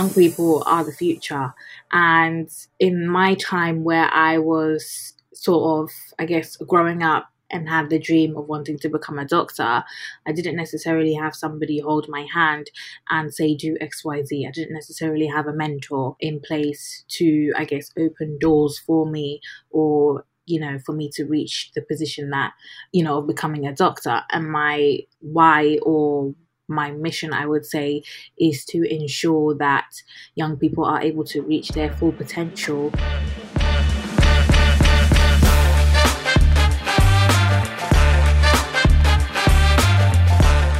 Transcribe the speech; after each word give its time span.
young 0.00 0.10
people 0.14 0.62
are 0.64 0.82
the 0.84 0.92
future. 0.92 1.52
And 1.92 2.48
in 2.78 3.06
my 3.06 3.34
time 3.34 3.84
where 3.84 4.08
I 4.10 4.38
was 4.38 5.12
sort 5.34 5.64
of, 5.80 5.90
I 6.18 6.24
guess, 6.24 6.56
growing 6.56 7.02
up 7.02 7.28
and 7.50 7.68
had 7.68 7.90
the 7.90 7.98
dream 7.98 8.34
of 8.36 8.46
wanting 8.46 8.78
to 8.78 8.88
become 8.88 9.18
a 9.18 9.26
doctor, 9.26 9.84
I 10.26 10.32
didn't 10.32 10.56
necessarily 10.56 11.14
have 11.14 11.34
somebody 11.34 11.80
hold 11.80 12.06
my 12.08 12.26
hand 12.32 12.70
and 13.10 13.34
say, 13.34 13.54
do 13.54 13.76
XYZ. 13.82 14.48
I 14.48 14.52
didn't 14.52 14.74
necessarily 14.74 15.26
have 15.26 15.46
a 15.46 15.52
mentor 15.52 16.16
in 16.18 16.40
place 16.40 17.04
to, 17.18 17.52
I 17.54 17.64
guess, 17.66 17.90
open 17.98 18.38
doors 18.38 18.78
for 18.78 19.10
me 19.10 19.40
or 19.70 20.24
you 20.46 20.58
know, 20.58 20.80
for 20.84 20.92
me 20.92 21.08
to 21.08 21.24
reach 21.24 21.70
the 21.76 21.82
position 21.82 22.30
that, 22.30 22.52
you 22.90 23.04
know, 23.04 23.18
of 23.18 23.26
becoming 23.28 23.68
a 23.68 23.74
doctor. 23.74 24.22
And 24.32 24.50
my 24.50 24.98
why 25.20 25.78
or 25.82 26.34
my 26.70 26.92
mission, 26.92 27.32
I 27.32 27.46
would 27.46 27.66
say, 27.66 28.02
is 28.38 28.64
to 28.66 28.82
ensure 28.82 29.54
that 29.56 29.90
young 30.36 30.56
people 30.56 30.84
are 30.84 31.02
able 31.02 31.24
to 31.24 31.42
reach 31.42 31.68
their 31.70 31.92
full 31.96 32.12
potential. 32.12 32.92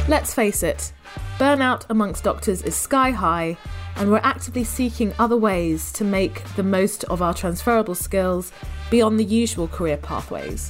Let's 0.07 0.33
face 0.33 0.61
it, 0.61 0.91
burnout 1.37 1.85
amongst 1.89 2.25
doctors 2.25 2.61
is 2.63 2.75
sky 2.75 3.11
high, 3.11 3.57
and 3.95 4.11
we're 4.11 4.19
actively 4.23 4.63
seeking 4.65 5.13
other 5.19 5.37
ways 5.37 5.91
to 5.93 6.03
make 6.03 6.43
the 6.55 6.63
most 6.63 7.03
of 7.05 7.21
our 7.21 7.33
transferable 7.33 7.95
skills 7.95 8.51
beyond 8.89 9.19
the 9.19 9.23
usual 9.23 9.69
career 9.69 9.95
pathways. 9.95 10.69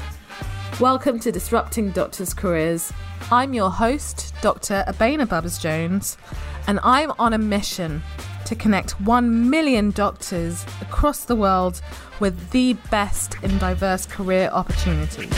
Welcome 0.79 1.19
to 1.19 1.31
Disrupting 1.31 1.91
Doctors' 1.91 2.33
Careers. 2.33 2.91
I'm 3.31 3.53
your 3.53 3.69
host, 3.69 4.33
Dr. 4.41 4.83
Abena 4.87 5.27
Babbas 5.27 5.61
Jones, 5.61 6.17
and 6.65 6.79
I'm 6.81 7.11
on 7.19 7.33
a 7.33 7.37
mission 7.37 8.01
to 8.45 8.55
connect 8.55 8.99
1 9.01 9.49
million 9.49 9.91
doctors 9.91 10.65
across 10.81 11.25
the 11.25 11.35
world 11.35 11.81
with 12.19 12.49
the 12.49 12.73
best 12.89 13.35
in 13.43 13.55
diverse 13.59 14.07
career 14.07 14.49
opportunities. 14.51 15.31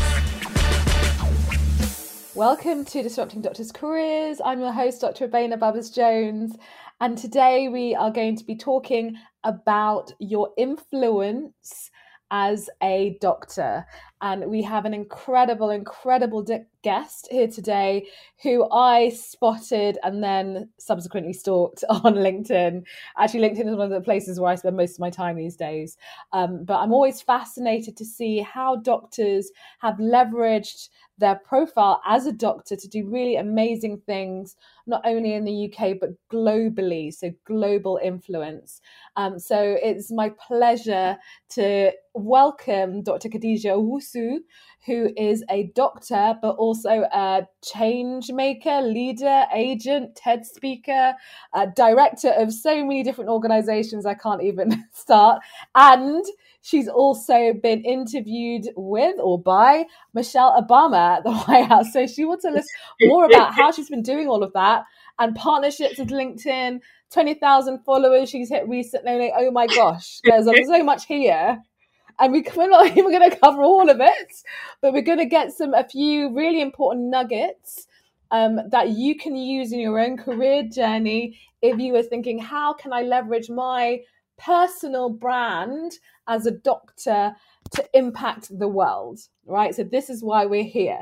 Welcome 2.36 2.86
to 2.86 3.04
Disrupting 3.04 3.42
Doctors' 3.42 3.74
Careers. 3.74 4.40
I'm 4.46 4.62
your 4.62 4.72
host, 4.72 5.02
Dr. 5.02 5.28
Abena 5.28 5.60
Babbas 5.60 5.94
Jones, 5.94 6.56
and 7.02 7.18
today 7.18 7.68
we 7.68 7.96
are 7.96 8.12
going 8.12 8.38
to 8.38 8.46
be 8.46 8.56
talking 8.56 9.18
about 9.44 10.14
your 10.20 10.52
influence 10.58 11.92
as 12.32 12.68
a 12.82 13.18
doctor. 13.22 13.86
And 14.24 14.50
we 14.50 14.62
have 14.62 14.86
an 14.86 14.94
incredible, 14.94 15.70
incredible 15.70 16.46
guest 16.82 17.28
here 17.30 17.48
today 17.48 18.08
who 18.42 18.70
I 18.72 19.10
spotted 19.10 19.98
and 20.02 20.24
then 20.24 20.70
subsequently 20.80 21.34
stalked 21.34 21.84
on 21.90 22.16
LinkedIn. 22.16 22.84
Actually, 23.18 23.50
LinkedIn 23.50 23.70
is 23.70 23.76
one 23.76 23.92
of 23.92 23.92
the 23.92 24.00
places 24.00 24.40
where 24.40 24.50
I 24.50 24.56
spend 24.56 24.78
most 24.78 24.94
of 24.94 25.00
my 25.00 25.10
time 25.10 25.36
these 25.36 25.58
days. 25.58 25.98
Um, 26.32 26.64
but 26.64 26.80
I'm 26.80 26.94
always 26.94 27.22
fascinated 27.22 27.98
to 27.98 28.06
see 28.06 28.40
how 28.40 28.78
doctors 28.78 29.52
have 29.80 29.98
leveraged 29.98 30.88
their 31.18 31.36
profile 31.36 32.02
as 32.06 32.26
a 32.26 32.32
doctor 32.32 32.76
to 32.76 32.88
do 32.88 33.08
really 33.08 33.36
amazing 33.36 34.02
things, 34.06 34.56
not 34.88 35.02
only 35.06 35.34
in 35.34 35.44
the 35.44 35.72
UK, 35.72 36.00
but 36.00 36.10
globally. 36.32 37.14
So, 37.14 37.32
global 37.46 38.00
influence. 38.02 38.82
Um, 39.16 39.38
so, 39.38 39.78
it's 39.82 40.12
my 40.12 40.30
pleasure 40.30 41.18
to 41.50 41.92
welcome 42.16 43.04
Dr. 43.04 43.30
Khadija 43.30 43.76
Owusu, 43.76 44.13
who 44.86 45.10
is 45.16 45.44
a 45.50 45.72
doctor, 45.76 46.36
but 46.42 46.56
also 46.56 47.06
a 47.14 47.48
change 47.64 48.32
maker, 48.32 48.82
leader, 48.82 49.46
agent, 49.54 50.16
TED 50.16 50.46
speaker, 50.46 51.14
director 51.76 52.32
of 52.32 52.54
so 52.54 52.84
many 52.84 53.04
different 53.04 53.30
organizations 53.30 54.06
I 54.06 54.16
can't 54.16 54.44
even 54.44 54.84
start. 54.94 55.42
And 55.76 56.24
she's 56.62 56.90
also 56.90 57.54
been 57.54 57.84
interviewed 57.84 58.68
with 58.76 59.16
or 59.20 59.40
by 59.42 59.86
Michelle 60.14 60.62
Obama 60.62 61.18
at 61.18 61.24
the 61.24 61.34
White 61.48 61.68
House. 61.68 61.94
So 61.94 62.06
she 62.06 62.26
wants 62.26 62.44
to 62.44 62.52
list 62.52 62.70
more 63.02 63.26
about 63.26 63.54
how 63.54 63.72
she's 63.72 63.90
been 63.90 64.04
doing 64.04 64.28
all 64.28 64.44
of 64.44 64.52
that 64.54 64.84
and 65.20 65.36
partnerships 65.36 65.98
with 66.00 66.10
LinkedIn. 66.10 66.80
20,000 67.12 67.80
followers 67.86 68.30
she's 68.30 68.50
hit 68.50 68.68
recently. 68.68 69.32
Oh 69.38 69.52
my 69.52 69.68
gosh, 69.68 70.20
there's 70.24 70.46
so 70.46 70.84
much 70.84 71.06
here 71.06 71.62
and 72.20 72.32
we, 72.32 72.46
we're 72.56 72.70
not 72.70 72.88
even 72.88 73.12
going 73.12 73.30
to 73.30 73.38
cover 73.38 73.62
all 73.62 73.90
of 73.90 74.00
it, 74.00 74.34
but 74.82 74.94
we're 74.94 75.02
going 75.02 75.20
to 75.20 75.26
get 75.26 75.52
some 75.52 75.74
a 75.74 75.84
few 75.84 76.34
really 76.34 76.62
important 76.62 77.10
nuggets 77.10 77.88
um, 78.32 78.60
that 78.70 78.90
you 78.90 79.16
can 79.16 79.36
use 79.36 79.72
in 79.72 79.80
your 79.80 80.00
own 80.00 80.18
career 80.18 80.64
journey 80.64 81.40
if 81.62 81.80
you 81.80 81.94
were 81.94 82.04
thinking, 82.04 82.40
how 82.40 82.74
can 82.74 82.92
I 82.92 83.04
leverage 83.04 83.50
my 83.50 84.02
personal 84.38 85.10
brand 85.10 85.94
as 86.28 86.46
a 86.46 86.52
doctor 86.52 87.34
to 87.72 87.90
impact 87.94 88.58
the 88.58 88.68
world? 88.68 89.20
Right. 89.46 89.74
So 89.74 89.84
this 89.84 90.10
is 90.10 90.24
why 90.24 90.46
we're 90.46 90.64
here. 90.64 91.00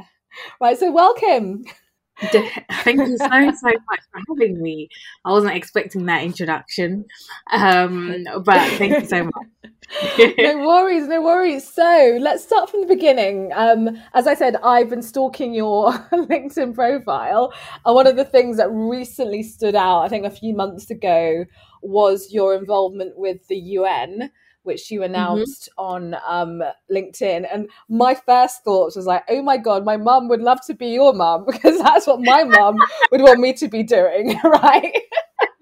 Right. 0.59 0.77
So 0.77 0.91
welcome. 0.91 1.63
Thank 2.83 2.99
you 2.99 3.17
so 3.17 3.25
so 3.25 3.29
much 3.29 4.01
for 4.11 4.21
having 4.29 4.61
me. 4.61 4.89
I 5.25 5.31
wasn't 5.31 5.55
expecting 5.55 6.05
that 6.05 6.23
introduction, 6.23 7.05
um, 7.51 8.25
but 8.45 8.59
thank 8.77 9.01
you 9.01 9.05
so 9.07 9.23
much. 9.23 10.33
no 10.37 10.65
worries, 10.67 11.07
no 11.07 11.21
worries. 11.21 11.67
So 11.67 12.17
let's 12.21 12.43
start 12.43 12.69
from 12.69 12.81
the 12.81 12.87
beginning. 12.87 13.51
Um, 13.55 13.97
as 14.13 14.27
I 14.27 14.35
said, 14.35 14.55
I've 14.57 14.89
been 14.89 15.01
stalking 15.01 15.53
your 15.53 15.91
LinkedIn 16.13 16.75
profile, 16.75 17.53
and 17.85 17.95
one 17.95 18.05
of 18.05 18.15
the 18.15 18.25
things 18.25 18.57
that 18.57 18.69
recently 18.69 19.41
stood 19.41 19.75
out, 19.75 20.01
I 20.01 20.07
think 20.07 20.25
a 20.25 20.31
few 20.31 20.55
months 20.55 20.91
ago, 20.91 21.45
was 21.81 22.31
your 22.31 22.53
involvement 22.53 23.17
with 23.17 23.47
the 23.47 23.57
UN 23.57 24.29
which 24.63 24.91
you 24.91 24.99
mm-hmm. 24.99 25.13
announced 25.13 25.69
mm-hmm. 25.77 26.15
on 26.15 26.15
um, 26.27 26.63
LinkedIn. 26.91 27.47
And 27.51 27.69
my 27.89 28.13
first 28.13 28.63
thoughts 28.63 28.95
was 28.95 29.05
like, 29.05 29.23
oh 29.29 29.41
my 29.41 29.57
God, 29.57 29.85
my 29.85 29.97
mum 29.97 30.27
would 30.29 30.41
love 30.41 30.59
to 30.67 30.73
be 30.73 30.87
your 30.87 31.13
mum 31.13 31.45
because 31.51 31.79
that's 31.79 32.07
what 32.07 32.21
my 32.21 32.43
mum 32.43 32.77
would 33.11 33.21
want 33.21 33.39
me 33.39 33.53
to 33.53 33.67
be 33.67 33.83
doing, 33.83 34.39
right? 34.43 34.97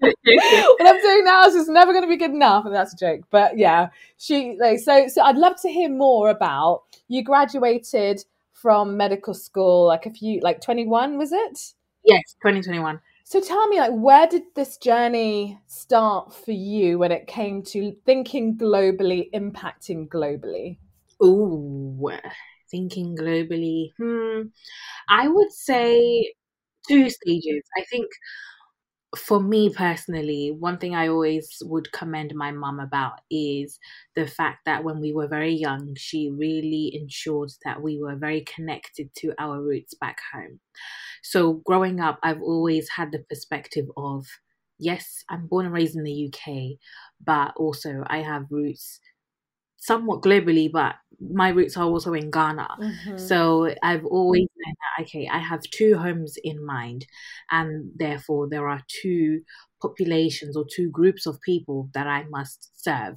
what 0.00 0.86
I'm 0.86 1.00
doing 1.02 1.24
now 1.24 1.46
is 1.46 1.54
just 1.54 1.68
never 1.68 1.92
going 1.92 2.04
to 2.04 2.08
be 2.08 2.16
good 2.16 2.30
enough, 2.30 2.64
and 2.64 2.74
that's 2.74 2.94
a 2.94 2.96
joke. 2.96 3.22
But 3.30 3.58
yeah, 3.58 3.88
she 4.16 4.56
like 4.58 4.78
so. 4.78 5.08
So 5.08 5.22
I'd 5.22 5.36
love 5.36 5.60
to 5.62 5.68
hear 5.68 5.90
more 5.90 6.30
about 6.30 6.82
you. 7.08 7.22
Graduated 7.22 8.24
from 8.52 8.96
medical 8.96 9.34
school 9.34 9.86
like 9.86 10.06
a 10.06 10.10
few 10.10 10.40
like 10.40 10.60
21 10.60 11.16
was 11.16 11.32
it? 11.32 11.72
Yes, 12.04 12.34
2021. 12.42 13.00
So 13.30 13.40
tell 13.40 13.68
me, 13.68 13.78
like, 13.78 13.92
where 13.92 14.26
did 14.26 14.42
this 14.56 14.76
journey 14.76 15.60
start 15.68 16.34
for 16.34 16.50
you 16.50 16.98
when 16.98 17.12
it 17.12 17.28
came 17.28 17.62
to 17.74 17.92
thinking 18.04 18.58
globally, 18.58 19.30
impacting 19.32 20.08
globally? 20.08 20.78
Oh, 21.20 22.10
thinking 22.72 23.14
globally. 23.16 23.92
Hmm. 23.98 24.48
I 25.08 25.28
would 25.28 25.52
say 25.52 26.34
two 26.88 27.10
stages. 27.10 27.62
I 27.78 27.84
think 27.90 28.08
for 29.16 29.40
me 29.40 29.70
personally, 29.70 30.50
one 30.56 30.78
thing 30.78 30.94
I 30.94 31.08
always 31.08 31.58
would 31.62 31.90
commend 31.92 32.32
my 32.34 32.52
mum 32.52 32.78
about 32.78 33.20
is 33.30 33.78
the 34.14 34.26
fact 34.26 34.60
that 34.66 34.84
when 34.84 35.00
we 35.00 35.12
were 35.12 35.26
very 35.26 35.52
young, 35.52 35.94
she 35.96 36.30
really 36.30 36.92
ensured 36.94 37.50
that 37.64 37.82
we 37.82 37.98
were 38.00 38.14
very 38.16 38.42
connected 38.42 39.12
to 39.16 39.34
our 39.38 39.60
roots 39.60 39.94
back 39.94 40.18
home. 40.32 40.60
So, 41.22 41.54
growing 41.66 42.00
up, 42.00 42.18
I've 42.22 42.42
always 42.42 42.88
had 42.90 43.12
the 43.12 43.20
perspective 43.28 43.86
of 43.96 44.26
yes, 44.78 45.24
I'm 45.28 45.46
born 45.46 45.66
and 45.66 45.74
raised 45.74 45.96
in 45.96 46.04
the 46.04 46.12
UK, 46.12 46.78
but 47.24 47.52
also 47.56 48.04
I 48.06 48.18
have 48.18 48.46
roots 48.50 49.00
somewhat 49.80 50.22
globally, 50.22 50.70
but 50.70 50.94
my 51.20 51.48
roots 51.48 51.76
are 51.76 51.84
also 51.84 52.14
in 52.14 52.30
Ghana. 52.30 52.68
Mm-hmm. 52.80 53.18
So 53.18 53.74
I've 53.82 54.04
always 54.04 54.46
known 54.56 54.74
that, 54.96 55.04
okay, 55.04 55.28
I 55.30 55.38
have 55.38 55.62
two 55.62 55.98
homes 55.98 56.36
in 56.42 56.64
mind, 56.64 57.06
and 57.50 57.90
therefore 57.96 58.48
there 58.48 58.68
are 58.68 58.82
two 59.02 59.40
populations 59.82 60.56
or 60.56 60.64
two 60.74 60.90
groups 60.90 61.26
of 61.26 61.40
people 61.40 61.88
that 61.94 62.06
I 62.06 62.24
must 62.30 62.70
serve. 62.74 63.16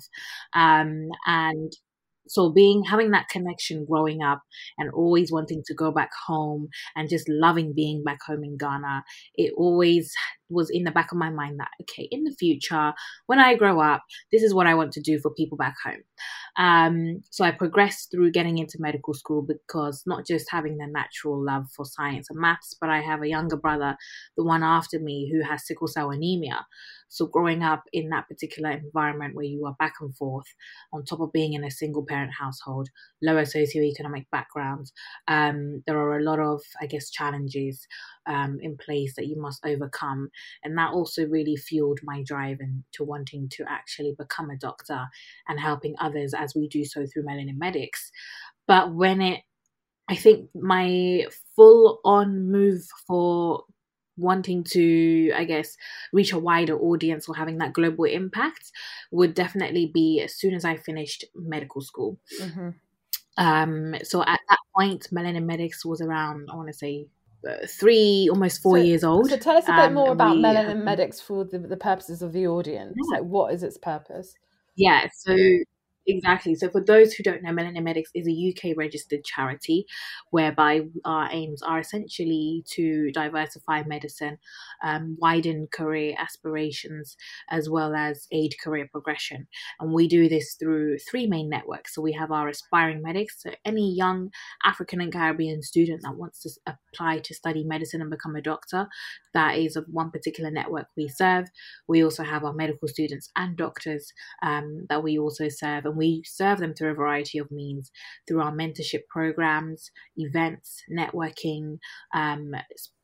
Um, 0.54 1.10
and 1.26 1.72
so 2.28 2.50
being 2.52 2.84
having 2.84 3.12
that 3.12 3.28
connection 3.30 3.86
growing 3.86 4.22
up 4.22 4.42
and 4.78 4.90
always 4.92 5.32
wanting 5.32 5.62
to 5.66 5.74
go 5.74 5.92
back 5.92 6.12
home 6.26 6.70
and 6.96 7.10
just 7.10 7.28
loving 7.28 7.74
being 7.74 8.04
back 8.04 8.20
home 8.26 8.44
in 8.44 8.58
Ghana, 8.58 9.04
it 9.36 9.54
always 9.58 10.14
was 10.54 10.70
in 10.70 10.84
the 10.84 10.92
back 10.92 11.12
of 11.12 11.18
my 11.18 11.30
mind 11.30 11.60
that 11.60 11.70
okay, 11.82 12.08
in 12.12 12.24
the 12.24 12.32
future, 12.32 12.94
when 13.26 13.40
I 13.40 13.56
grow 13.56 13.80
up, 13.80 14.04
this 14.32 14.44
is 14.44 14.54
what 14.54 14.68
I 14.68 14.76
want 14.76 14.92
to 14.94 15.02
do 15.02 15.20
for 15.20 15.34
people 15.34 15.58
back 15.58 15.76
home. 15.84 16.04
Um, 16.58 17.22
so 17.32 17.44
I 17.44 17.52
progressed 17.52 18.12
through 18.12 18.32
getting 18.32 18.60
into 18.60 18.78
medical 18.80 19.14
school 19.14 19.42
because 19.42 20.04
not 20.06 20.26
just 20.26 20.52
having 20.52 20.78
the 20.78 20.88
natural 20.88 21.44
love 21.44 21.66
for 21.76 21.86
science 21.86 22.30
and 22.30 22.40
maths, 22.40 22.76
but 22.80 22.90
I 22.90 23.02
have 23.02 23.22
a 23.22 23.28
younger 23.28 23.58
brother, 23.58 23.96
the 24.38 24.44
one 24.44 24.64
after 24.64 25.00
me, 25.00 25.32
who 25.32 25.42
has 25.50 25.66
sickle 25.66 25.88
cell 25.88 26.12
anemia. 26.12 26.66
So 27.10 27.28
growing 27.28 27.62
up 27.62 27.84
in 27.94 28.10
that 28.10 28.28
particular 28.28 28.72
environment 28.72 29.36
where 29.36 29.46
you 29.46 29.66
are 29.68 29.76
back 29.78 29.94
and 30.02 30.16
forth, 30.18 30.48
on 30.92 31.06
top 31.06 31.20
of 31.20 31.32
being 31.32 31.54
in 31.54 31.64
a 31.64 31.70
single 31.70 32.04
parent 32.04 32.32
household, 32.34 32.90
lower 33.22 33.44
socioeconomic 33.44 34.26
backgrounds, 34.32 34.92
um, 35.28 35.84
there 35.86 35.98
are 36.00 36.18
a 36.18 36.24
lot 36.24 36.40
of, 36.40 36.62
I 36.82 36.88
guess, 36.88 37.12
challenges 37.12 37.86
um, 38.26 38.60
in 38.62 38.78
place 38.78 39.16
that 39.16 39.28
you 39.28 39.40
must 39.40 39.66
overcome. 39.66 40.30
And 40.64 40.78
that 40.78 40.92
also 40.92 41.28
really 41.28 41.56
fueled 41.56 42.00
my 42.04 42.24
drive 42.24 42.60
into 42.60 43.04
wanting 43.04 43.50
to 43.50 43.66
actually 43.68 44.16
become 44.18 44.50
a 44.50 44.58
doctor 44.58 45.08
and 45.48 45.60
helping 45.60 45.96
others 46.00 46.34
as 46.34 46.56
we 46.56 46.68
do 46.68 46.86
so 46.86 47.06
through 47.06 47.24
Melanin 47.24 47.58
Medics. 47.58 48.12
But 48.68 48.94
when 48.94 49.22
it, 49.22 49.42
I 50.08 50.16
think 50.16 50.50
my 50.54 51.28
full 51.56 52.00
on 52.04 52.52
move 52.52 52.84
for 53.08 53.64
wanting 54.16 54.64
to, 54.64 55.32
I 55.36 55.44
guess, 55.44 55.76
reach 56.12 56.34
a 56.34 56.40
wider 56.40 56.78
audience 56.78 57.28
or 57.28 57.36
having 57.36 57.58
that 57.58 57.74
global 57.74 58.04
impact 58.04 58.72
would 59.12 59.34
definitely 59.34 59.90
be 59.94 60.22
as 60.24 60.36
soon 60.36 60.54
as 60.54 60.66
I 60.66 60.78
finished 60.78 61.26
medical 61.36 61.82
school. 61.82 62.20
Mm-hmm. 62.40 62.70
Um, 63.38 63.96
so 64.04 64.22
at 64.22 64.40
that 64.50 64.60
point, 64.76 65.08
Melanin 65.12 65.46
Medics 65.46 65.84
was 65.84 66.02
around, 66.02 66.50
I 66.52 66.56
want 66.56 66.68
to 66.68 66.74
say, 66.74 67.08
three, 67.68 68.28
almost 68.30 68.62
four 68.62 68.78
so, 68.78 68.84
years 68.84 69.04
old. 69.04 69.30
So 69.30 69.38
tell 69.38 69.58
us 69.58 69.66
a 69.66 69.72
bit 69.72 69.86
um, 69.86 69.94
more 69.94 70.12
about 70.12 70.36
we, 70.36 70.44
Melanin 70.44 70.82
uh, 70.82 70.84
Medics 70.84 71.20
for 71.22 71.44
the, 71.44 71.60
the 71.60 71.78
purposes 71.78 72.22
of 72.22 72.34
the 72.34 72.48
audience. 72.48 72.96
Yeah. 72.96 73.20
Like, 73.20 73.28
what 73.28 73.54
is 73.54 73.64
its 73.64 73.78
purpose? 73.78 74.34
Yeah, 74.76 75.08
so 75.14 75.36
Exactly. 76.06 76.54
So, 76.56 76.70
for 76.70 76.84
those 76.84 77.14
who 77.14 77.24
don't 77.24 77.42
know, 77.42 77.54
Medics 77.54 78.12
is 78.14 78.28
a 78.28 78.32
UK 78.32 78.74
registered 78.76 79.24
charity 79.24 79.86
whereby 80.32 80.82
our 81.06 81.30
aims 81.32 81.62
are 81.62 81.80
essentially 81.80 82.64
to 82.72 83.10
diversify 83.12 83.84
medicine, 83.84 84.38
um, 84.84 85.16
widen 85.20 85.68
career 85.72 86.14
aspirations, 86.20 87.16
as 87.50 87.70
well 87.70 87.96
as 87.96 88.28
aid 88.34 88.56
career 88.62 88.90
progression. 88.92 89.48
And 89.80 89.94
we 89.94 90.10
do 90.10 90.28
this 90.28 90.56
through 90.60 90.98
three 91.10 91.26
main 91.26 91.50
networks. 91.50 91.96
So, 91.96 92.02
we 92.02 92.12
have 92.14 92.32
our 92.32 92.50
aspiring 92.50 93.02
medics, 93.02 93.42
so 93.42 93.52
any 93.64 93.94
young 93.96 94.30
African 94.66 95.00
and 95.00 95.14
Caribbean 95.14 95.62
student 95.64 96.02
that 96.04 96.18
wants 96.18 96.42
to 96.42 96.50
apply 96.68 97.20
to 97.20 97.34
study 97.34 97.64
medicine 97.64 98.02
and 98.02 98.10
become 98.12 98.36
a 98.36 98.42
doctor, 98.42 98.88
that 99.34 99.58
is 99.58 99.76
of 99.76 99.86
one 99.90 100.12
particular 100.12 100.52
network 100.52 100.88
we 100.96 101.08
serve. 101.08 101.46
We 101.88 102.04
also 102.04 102.24
have 102.24 102.44
our 102.44 102.54
medical 102.54 102.88
students 102.88 103.30
and 103.36 103.58
doctors 103.58 104.12
um, 104.44 104.86
that 104.90 105.04
we 105.04 105.18
also 105.18 105.48
serve 105.50 105.86
and 105.86 105.98
we 105.98 106.24
serve 106.26 106.60
them 106.60 106.74
through 106.74 106.92
a 106.92 106.96
variety 106.96 107.38
of 107.38 107.52
means 107.52 107.92
through 108.28 108.42
our 108.42 108.52
mentorship 108.52 109.02
programs, 109.10 109.92
events, 110.18 110.82
networking, 110.92 111.78
um, 112.14 112.52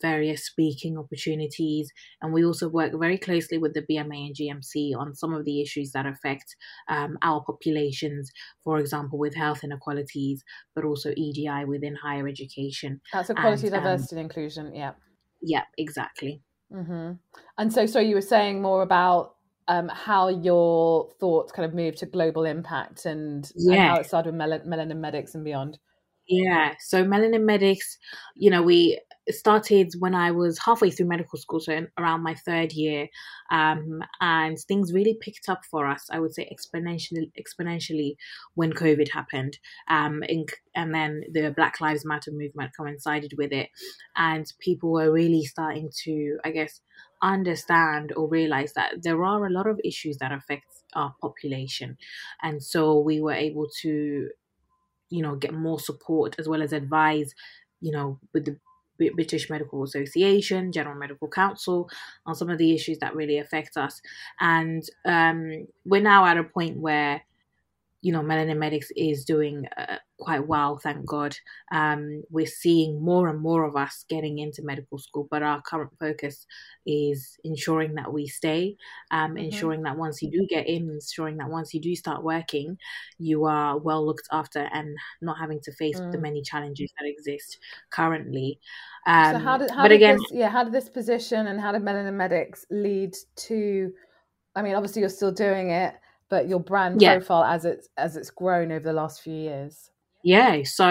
various 0.02 0.46
speaking 0.46 0.98
opportunities, 0.98 1.92
and 2.22 2.34
we 2.34 2.46
also 2.46 2.70
work 2.70 2.94
very 2.98 3.18
closely 3.18 3.58
with 3.58 3.74
the 3.74 3.82
BMA 3.82 4.28
and 4.28 4.36
GMC 4.36 4.96
on 4.98 5.16
some 5.16 5.34
of 5.34 5.46
the 5.46 5.62
issues 5.62 5.92
that 5.92 6.06
affect 6.06 6.56
um, 6.90 7.18
our 7.22 7.44
populations, 7.44 8.32
for 8.64 8.80
example, 8.80 9.20
with 9.20 9.36
health 9.36 9.64
inequalities, 9.64 10.44
but 10.76 10.86
also 10.86 11.12
EDI 11.16 11.66
within 11.68 11.96
higher 11.96 12.28
education. 12.28 13.02
That's 13.14 13.30
equality, 13.30 13.68
and, 13.68 13.76
um, 13.76 13.84
diversity, 13.84 14.16
and 14.16 14.24
inclusion. 14.24 14.76
Yeah. 14.76 14.92
Yeah, 15.42 15.64
exactly. 15.78 16.42
Mm-hmm. 16.74 17.14
And 17.58 17.74
so, 17.74 17.86
so 17.86 18.00
you 18.00 18.16
were 18.16 18.22
saying 18.22 18.62
more 18.62 18.82
about 18.82 19.36
um, 19.68 19.90
how 19.90 20.28
your 20.30 21.10
thoughts 21.20 21.52
kind 21.52 21.66
of 21.66 21.74
moved 21.74 22.00
to 22.00 22.06
global 22.06 22.46
impact 22.46 23.06
and, 23.06 23.50
yeah. 23.56 23.74
and 23.74 23.82
how 23.90 23.96
it 23.98 24.06
started 24.06 24.34
with 24.34 24.38
Mel- 24.38 24.60
Melanin 24.62 24.98
Medics 24.98 25.36
and 25.36 25.44
beyond. 25.44 25.80
Yeah, 26.28 26.76
so 26.80 27.04
Melanin 27.04 27.44
Medics, 27.44 27.98
you 28.36 28.52
know, 28.52 28.62
we 28.62 29.00
started 29.32 29.94
when 30.00 30.16
I 30.16 30.32
was 30.32 30.60
halfway 30.60 30.92
through 30.92 31.08
medical 31.08 31.38
school, 31.40 31.60
so 31.60 31.86
around 31.98 32.24
my 32.24 32.36
third 32.36 32.74
year, 32.74 33.08
um, 33.52 34.02
and 34.22 34.58
things 34.60 34.94
really 34.94 35.18
picked 35.20 35.50
up 35.50 35.62
for 35.70 35.88
us. 35.88 36.08
I 36.12 36.20
would 36.20 36.34
say 36.34 36.52
exponentially, 36.52 37.32
exponentially 37.40 38.16
when 38.56 38.74
COVID 38.74 39.12
happened, 39.12 39.60
um, 39.88 40.24
in, 40.24 40.46
and 40.76 40.94
then 40.94 41.24
the 41.32 41.52
Black 41.56 41.80
Lives 41.82 42.06
Matter 42.06 42.32
movement 42.32 42.72
coincided 42.78 43.34
with 43.38 43.52
it, 43.52 43.70
and 44.16 44.46
people 44.60 44.92
were 44.92 45.12
really 45.12 45.44
starting 45.44 45.90
to, 46.04 46.38
I 46.44 46.52
guess, 46.52 46.82
understand 47.22 48.14
or 48.16 48.28
realize 48.28 48.74
that 48.74 49.04
there 49.04 49.24
are 49.24 49.46
a 49.46 49.50
lot 49.52 49.68
of 49.68 49.80
issues 49.84 50.18
that 50.18 50.32
affect 50.32 50.66
our 50.94 51.14
population 51.22 51.98
and 52.42 52.64
so 52.64 52.98
we 52.98 53.20
were 53.20 53.34
able 53.34 53.68
to 53.82 54.30
you 55.10 55.22
know 55.22 55.36
get 55.36 55.54
more 55.54 55.80
support 55.80 56.36
as 56.40 56.48
well 56.48 56.62
as 56.62 56.72
advise 56.72 57.34
you 57.82 57.92
know 57.92 58.20
with 58.34 58.46
the 58.46 58.58
British 59.16 59.50
Medical 59.50 59.84
Association, 59.84 60.72
General 60.72 60.96
Medical 60.96 61.28
Council 61.28 61.90
on 62.26 62.36
some 62.36 62.50
of 62.50 62.58
the 62.58 62.74
issues 62.74 63.00
that 63.00 63.16
really 63.16 63.38
affect 63.38 63.78
us. 63.78 64.02
And 64.40 64.84
um, 65.06 65.68
we're 65.86 66.02
now 66.02 66.26
at 66.26 66.38
a 66.38 66.44
point 66.44 66.78
where 66.78 67.22
you 68.02 68.14
know, 68.14 68.22
Melanin 68.22 68.58
Medics 68.58 68.92
is 68.96 69.26
doing 69.26 69.66
uh, 69.78 69.98
quite 70.20 70.48
well, 70.48 70.78
thank 70.78 71.06
God. 71.06 71.36
Um, 71.72 72.24
we're 72.30 72.46
seeing 72.46 73.04
more 73.04 73.28
and 73.28 73.42
more 73.42 73.66
of 73.66 73.76
us 73.76 74.06
getting 74.08 74.40
into 74.40 74.64
medical 74.64 74.98
school, 74.98 75.28
but 75.30 75.44
our 75.44 75.62
current 75.62 75.92
focus 76.00 76.46
is 76.86 77.38
ensuring 77.44 77.96
that 77.96 78.12
we 78.12 78.28
stay, 78.28 78.78
um, 79.12 79.32
mm-hmm. 79.32 79.46
ensuring 79.46 79.84
that 79.84 79.98
once 79.98 80.22
you 80.22 80.32
do 80.32 80.48
get 80.50 80.68
in, 80.68 80.90
ensuring 80.90 81.38
that 81.38 81.50
once 81.50 81.74
you 81.74 81.82
do 81.82 81.94
start 81.94 82.24
working, 82.24 82.78
you 83.18 83.44
are 83.44 83.78
well 83.78 84.06
looked 84.06 84.28
after 84.32 84.70
and 84.72 84.96
not 85.22 85.38
having 85.38 85.60
to 85.62 85.72
face 85.74 86.00
mm. 86.00 86.12
the 86.12 86.18
many 86.18 86.42
challenges 86.42 86.92
that 87.00 87.08
exist 87.08 87.58
currently. 87.90 88.60
Um, 89.08 89.34
so 89.34 89.40
how 89.40 89.58
did, 89.58 89.72
how 89.72 89.84
but 89.84 89.90
did 89.90 89.96
again, 89.96 90.18
this, 90.18 90.32
yeah, 90.32 90.50
how 90.50 90.64
did 90.64 90.74
this 90.74 90.88
position 90.88 91.48
and 91.48 91.60
how 91.60 91.74
did 91.74 91.82
Melanin 91.82 92.14
Medics 92.14 92.66
lead 92.70 93.14
to? 93.36 93.92
I 94.56 94.62
mean, 94.62 94.76
obviously 94.76 95.02
you're 95.02 95.10
still 95.10 95.32
doing 95.32 95.72
it 95.72 95.96
but 96.30 96.48
your 96.48 96.60
brand 96.60 97.02
yeah. 97.02 97.16
profile 97.16 97.44
as 97.44 97.66
it's 97.66 97.90
as 97.98 98.16
it's 98.16 98.30
grown 98.30 98.72
over 98.72 98.84
the 98.84 98.94
last 98.94 99.22
few 99.22 99.34
years 99.34 99.92
yeah 100.24 100.62
so 100.64 100.86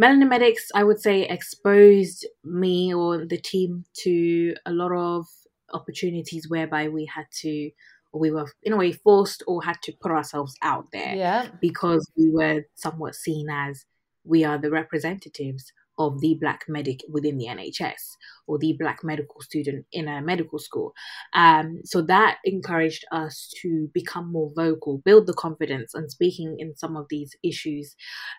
melanin 0.00 0.28
medics 0.28 0.70
i 0.74 0.82
would 0.82 1.00
say 1.00 1.22
exposed 1.22 2.26
me 2.44 2.92
or 2.94 3.24
the 3.26 3.38
team 3.38 3.84
to 3.94 4.54
a 4.66 4.72
lot 4.72 4.92
of 4.92 5.26
opportunities 5.72 6.48
whereby 6.48 6.88
we 6.88 7.04
had 7.04 7.26
to 7.30 7.70
or 8.12 8.20
we 8.20 8.30
were 8.30 8.50
in 8.62 8.72
a 8.72 8.76
way 8.76 8.92
forced 8.92 9.42
or 9.46 9.62
had 9.62 9.76
to 9.82 9.92
put 10.00 10.10
ourselves 10.10 10.54
out 10.62 10.86
there 10.92 11.14
yeah 11.14 11.48
because 11.60 12.08
we 12.16 12.30
were 12.30 12.62
somewhat 12.74 13.14
seen 13.14 13.48
as 13.50 13.84
we 14.24 14.44
are 14.44 14.58
the 14.58 14.70
representatives 14.70 15.72
of 15.98 16.20
the 16.20 16.36
black 16.40 16.64
medic 16.68 17.00
within 17.10 17.38
the 17.38 17.46
NHS 17.46 18.16
or 18.46 18.58
the 18.58 18.76
black 18.78 19.02
medical 19.02 19.40
student 19.42 19.84
in 19.92 20.08
a 20.08 20.22
medical 20.22 20.58
school. 20.58 20.94
Um, 21.34 21.80
so 21.84 22.02
that 22.02 22.38
encouraged 22.44 23.04
us 23.12 23.52
to 23.62 23.90
become 23.92 24.32
more 24.32 24.50
vocal, 24.54 24.98
build 24.98 25.26
the 25.26 25.34
confidence 25.34 25.94
and 25.94 26.10
speaking 26.10 26.56
in 26.58 26.76
some 26.76 26.96
of 26.96 27.06
these 27.10 27.36
issues. 27.42 27.94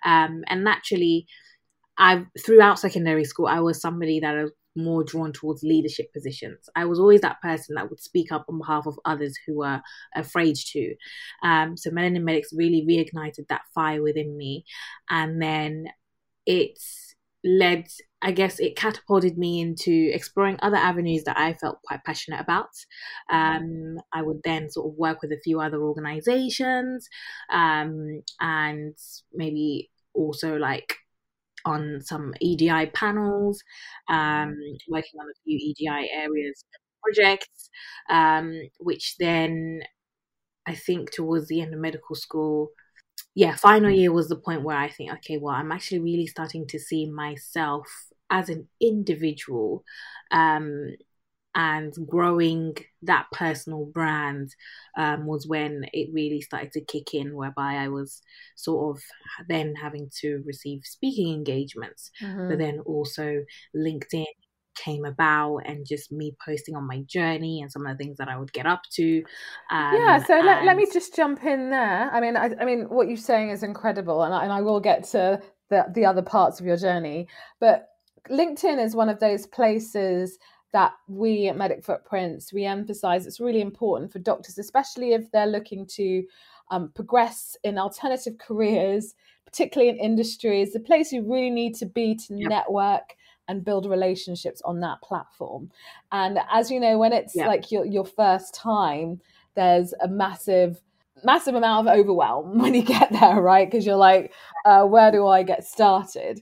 Um, 0.05 0.43
and 0.47 0.63
naturally, 0.63 1.27
I 1.97 2.25
throughout 2.45 2.79
secondary 2.79 3.25
school, 3.25 3.47
I 3.47 3.59
was 3.59 3.81
somebody 3.81 4.19
that 4.21 4.33
was 4.33 4.51
more 4.75 5.03
drawn 5.03 5.33
towards 5.33 5.63
leadership 5.63 6.11
positions. 6.13 6.69
I 6.75 6.85
was 6.85 6.99
always 6.99 7.21
that 7.21 7.41
person 7.41 7.75
that 7.75 7.89
would 7.89 7.99
speak 7.99 8.31
up 8.31 8.45
on 8.47 8.59
behalf 8.59 8.87
of 8.87 8.99
others 9.05 9.37
who 9.45 9.57
were 9.57 9.81
afraid 10.15 10.55
to. 10.55 10.95
Um, 11.43 11.75
so 11.75 11.89
Melanin 11.89 12.23
Medics 12.23 12.53
really 12.53 12.85
reignited 12.87 13.47
that 13.49 13.61
fire 13.75 14.01
within 14.01 14.37
me, 14.37 14.63
and 15.09 15.41
then 15.41 15.87
it's 16.45 17.08
led 17.43 17.85
I 18.21 18.31
guess 18.31 18.59
it 18.59 18.75
catapulted 18.75 19.37
me 19.37 19.61
into 19.61 20.09
exploring 20.13 20.57
other 20.61 20.75
avenues 20.75 21.23
that 21.23 21.37
I 21.37 21.53
felt 21.53 21.81
quite 21.85 22.03
passionate 22.03 22.41
about. 22.41 22.67
Um, 23.31 23.97
I 24.11 24.21
would 24.21 24.41
then 24.43 24.69
sort 24.69 24.91
of 24.91 24.97
work 24.97 25.21
with 25.21 25.31
a 25.31 25.39
few 25.41 25.61
other 25.61 25.81
organizations 25.81 27.07
um, 27.49 28.21
and 28.41 28.93
maybe 29.33 29.89
also 30.13 30.57
like 30.57 30.95
on 31.65 32.01
some 32.01 32.33
EDI 32.41 32.87
panels, 32.87 33.61
um, 34.09 34.55
working 34.89 35.19
on 35.19 35.27
a 35.27 35.39
few 35.45 35.57
EDI 35.57 36.09
areas 36.13 36.65
projects, 37.01 37.69
um, 38.09 38.53
which 38.79 39.15
then 39.17 39.81
I 40.67 40.75
think 40.75 41.11
towards 41.11 41.47
the 41.47 41.61
end 41.61 41.73
of 41.73 41.79
medical 41.79 42.15
school 42.15 42.69
yeah, 43.35 43.55
final 43.55 43.89
year 43.89 44.11
was 44.11 44.27
the 44.27 44.35
point 44.35 44.63
where 44.63 44.77
I 44.77 44.89
think, 44.89 45.13
okay, 45.13 45.37
well, 45.37 45.55
I'm 45.55 45.71
actually 45.71 45.99
really 45.99 46.27
starting 46.27 46.67
to 46.67 46.79
see 46.79 47.09
myself 47.09 47.87
as 48.29 48.49
an 48.49 48.67
individual 48.81 49.83
um, 50.31 50.95
and 51.55 51.93
growing 52.07 52.75
that 53.03 53.25
personal 53.31 53.85
brand 53.85 54.53
um, 54.97 55.25
was 55.25 55.47
when 55.47 55.85
it 55.93 56.09
really 56.13 56.41
started 56.41 56.71
to 56.73 56.81
kick 56.81 57.13
in, 57.13 57.35
whereby 57.35 57.75
I 57.75 57.87
was 57.87 58.21
sort 58.55 58.95
of 58.97 59.03
then 59.47 59.73
having 59.75 60.09
to 60.21 60.43
receive 60.45 60.81
speaking 60.83 61.33
engagements, 61.33 62.11
mm-hmm. 62.21 62.49
but 62.49 62.59
then 62.59 62.79
also 62.81 63.43
LinkedIn 63.75 64.25
came 64.83 65.05
about 65.05 65.57
and 65.65 65.85
just 65.85 66.11
me 66.11 66.35
posting 66.43 66.75
on 66.75 66.87
my 66.87 67.01
journey 67.01 67.61
and 67.61 67.71
some 67.71 67.85
of 67.85 67.97
the 67.97 68.03
things 68.03 68.17
that 68.17 68.29
I 68.29 68.37
would 68.37 68.53
get 68.53 68.65
up 68.65 68.83
to. 68.93 69.23
Um, 69.71 69.95
yeah, 69.95 70.23
so 70.23 70.37
and... 70.37 70.45
let, 70.45 70.65
let 70.65 70.77
me 70.77 70.87
just 70.91 71.15
jump 71.15 71.43
in 71.43 71.69
there. 71.69 72.09
I 72.11 72.19
mean, 72.21 72.37
I, 72.37 72.51
I 72.59 72.65
mean, 72.65 72.83
what 72.89 73.07
you're 73.07 73.17
saying 73.17 73.49
is 73.49 73.63
incredible, 73.63 74.23
and 74.23 74.33
I, 74.33 74.43
and 74.43 74.53
I 74.53 74.61
will 74.61 74.79
get 74.79 75.03
to 75.09 75.41
the, 75.69 75.85
the 75.93 76.05
other 76.05 76.21
parts 76.21 76.59
of 76.59 76.65
your 76.65 76.77
journey. 76.77 77.27
But 77.59 77.87
LinkedIn 78.29 78.83
is 78.83 78.95
one 78.95 79.09
of 79.09 79.19
those 79.19 79.47
places 79.47 80.37
that 80.71 80.93
we 81.07 81.47
at 81.47 81.57
Medic 81.57 81.83
Footprints 81.83 82.53
we 82.53 82.63
emphasize 82.65 83.25
it's 83.25 83.39
really 83.39 83.61
important 83.61 84.11
for 84.11 84.19
doctors, 84.19 84.57
especially 84.57 85.13
if 85.13 85.31
they're 85.31 85.47
looking 85.47 85.87
to 85.95 86.23
um, 86.69 86.91
progress 86.93 87.57
in 87.63 87.79
alternative 87.79 88.37
careers, 88.37 89.15
particularly 89.45 89.89
in 89.89 89.97
industries. 89.97 90.73
The 90.73 90.79
place 90.79 91.11
you 91.11 91.23
really 91.27 91.49
need 91.49 91.75
to 91.75 91.87
be 91.87 92.15
to 92.15 92.35
yep. 92.35 92.49
network 92.49 93.15
and 93.49 93.65
build 93.65 93.85
relationships 93.85 94.61
on 94.63 94.79
that 94.79 95.01
platform. 95.01 95.69
And 96.13 96.39
as 96.49 96.71
you 96.71 96.79
know, 96.79 96.97
when 96.97 97.11
it's 97.11 97.35
yeah. 97.35 97.47
like 97.47 97.71
your 97.71 97.85
your 97.85 98.05
first 98.05 98.53
time, 98.53 99.19
there's 99.55 99.93
a 100.01 100.07
massive 100.07 100.81
massive 101.25 101.55
amount 101.55 101.85
of 101.85 101.97
overwhelm 101.97 102.59
when 102.61 102.73
you 102.73 102.83
get 102.83 103.11
there, 103.11 103.41
right? 103.41 103.69
Because 103.69 103.85
you're 103.85 103.97
like, 103.97 104.31
uh, 104.63 104.83
where 104.85 105.11
do 105.11 105.27
I 105.27 105.43
get 105.43 105.65
started? 105.65 106.41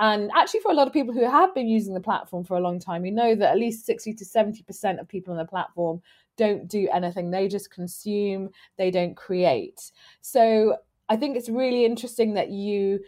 And 0.00 0.30
actually, 0.36 0.60
for 0.60 0.70
a 0.70 0.74
lot 0.74 0.86
of 0.86 0.92
people 0.92 1.14
who 1.14 1.28
have 1.28 1.54
been 1.54 1.68
using 1.68 1.94
the 1.94 2.00
platform 2.00 2.44
for 2.44 2.56
a 2.56 2.60
long 2.60 2.78
time, 2.78 3.02
we 3.02 3.10
know 3.10 3.34
that 3.34 3.50
at 3.50 3.58
least 3.58 3.86
60 3.86 4.14
to 4.14 4.24
70% 4.24 5.00
of 5.00 5.08
people 5.08 5.32
on 5.32 5.38
the 5.38 5.44
platform 5.44 6.02
don't 6.36 6.68
do 6.68 6.88
anything. 6.92 7.30
They 7.30 7.48
just 7.48 7.70
consume, 7.70 8.50
they 8.76 8.92
don't 8.92 9.16
create. 9.16 9.90
So 10.20 10.76
I 11.08 11.16
think 11.16 11.36
it's 11.36 11.48
really 11.48 11.84
interesting 11.84 12.34
that 12.34 12.50
you 12.50 13.00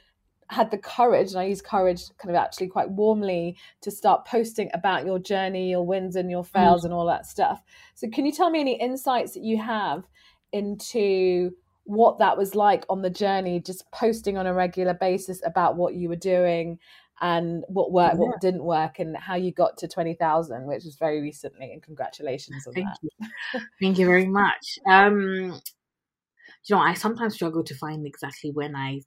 had 0.50 0.70
the 0.70 0.78
courage, 0.78 1.30
and 1.30 1.38
I 1.38 1.44
use 1.44 1.62
courage 1.62 2.02
kind 2.18 2.34
of 2.34 2.36
actually 2.36 2.68
quite 2.68 2.90
warmly, 2.90 3.56
to 3.82 3.90
start 3.90 4.26
posting 4.26 4.68
about 4.74 5.06
your 5.06 5.18
journey, 5.18 5.70
your 5.70 5.86
wins 5.86 6.16
and 6.16 6.30
your 6.30 6.44
fails, 6.44 6.82
mm. 6.82 6.86
and 6.86 6.94
all 6.94 7.06
that 7.06 7.26
stuff. 7.26 7.62
So, 7.94 8.08
can 8.08 8.26
you 8.26 8.32
tell 8.32 8.50
me 8.50 8.60
any 8.60 8.78
insights 8.80 9.34
that 9.34 9.44
you 9.44 9.58
have 9.58 10.04
into 10.52 11.52
what 11.84 12.18
that 12.18 12.36
was 12.36 12.54
like 12.54 12.84
on 12.88 13.02
the 13.02 13.10
journey, 13.10 13.60
just 13.60 13.90
posting 13.92 14.36
on 14.36 14.46
a 14.46 14.54
regular 14.54 14.94
basis 14.94 15.40
about 15.44 15.76
what 15.76 15.94
you 15.94 16.08
were 16.08 16.16
doing 16.16 16.78
and 17.20 17.64
what 17.68 17.92
worked, 17.92 18.14
yeah. 18.14 18.20
what 18.20 18.40
didn't 18.40 18.64
work, 18.64 18.98
and 18.98 19.16
how 19.16 19.34
you 19.34 19.52
got 19.52 19.76
to 19.78 19.88
20,000, 19.88 20.66
which 20.66 20.84
was 20.84 20.96
very 20.96 21.20
recently. 21.20 21.72
And 21.72 21.82
congratulations 21.82 22.66
on 22.66 22.74
Thank 22.74 22.86
that. 22.86 22.98
You. 23.02 23.60
Thank 23.80 23.98
you 23.98 24.06
very 24.06 24.26
much. 24.26 24.78
Um, 24.88 25.60
you 26.64 26.76
know, 26.76 26.80
I 26.80 26.94
sometimes 26.94 27.34
struggle 27.34 27.64
to 27.64 27.74
find 27.74 28.06
exactly 28.06 28.50
when 28.50 28.74
I 28.74 29.00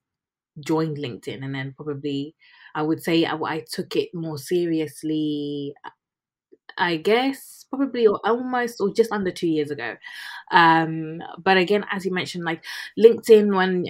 joined 0.60 0.98
LinkedIn, 0.98 1.44
and 1.44 1.54
then 1.56 1.74
probably 1.76 2.36
I 2.76 2.82
would 2.84 3.04
say 3.04 3.26
I, 3.26 3.36
I 3.36 3.66
took 3.70 3.96
it 3.96 4.10
more 4.14 4.38
seriously. 4.38 5.74
I 6.78 6.98
guess 6.98 7.66
probably 7.70 8.08
or 8.08 8.20
almost 8.24 8.82
or 8.82 8.92
just 8.94 9.12
under 9.12 9.32
two 9.32 9.48
years 9.48 9.72
ago. 9.72 9.96
Um, 10.52 11.22
but 11.44 11.58
again, 11.58 11.86
as 11.92 12.06
you 12.06 12.12
mentioned, 12.12 12.46
like 12.46 12.64
LinkedIn, 13.00 13.56
when 13.56 13.88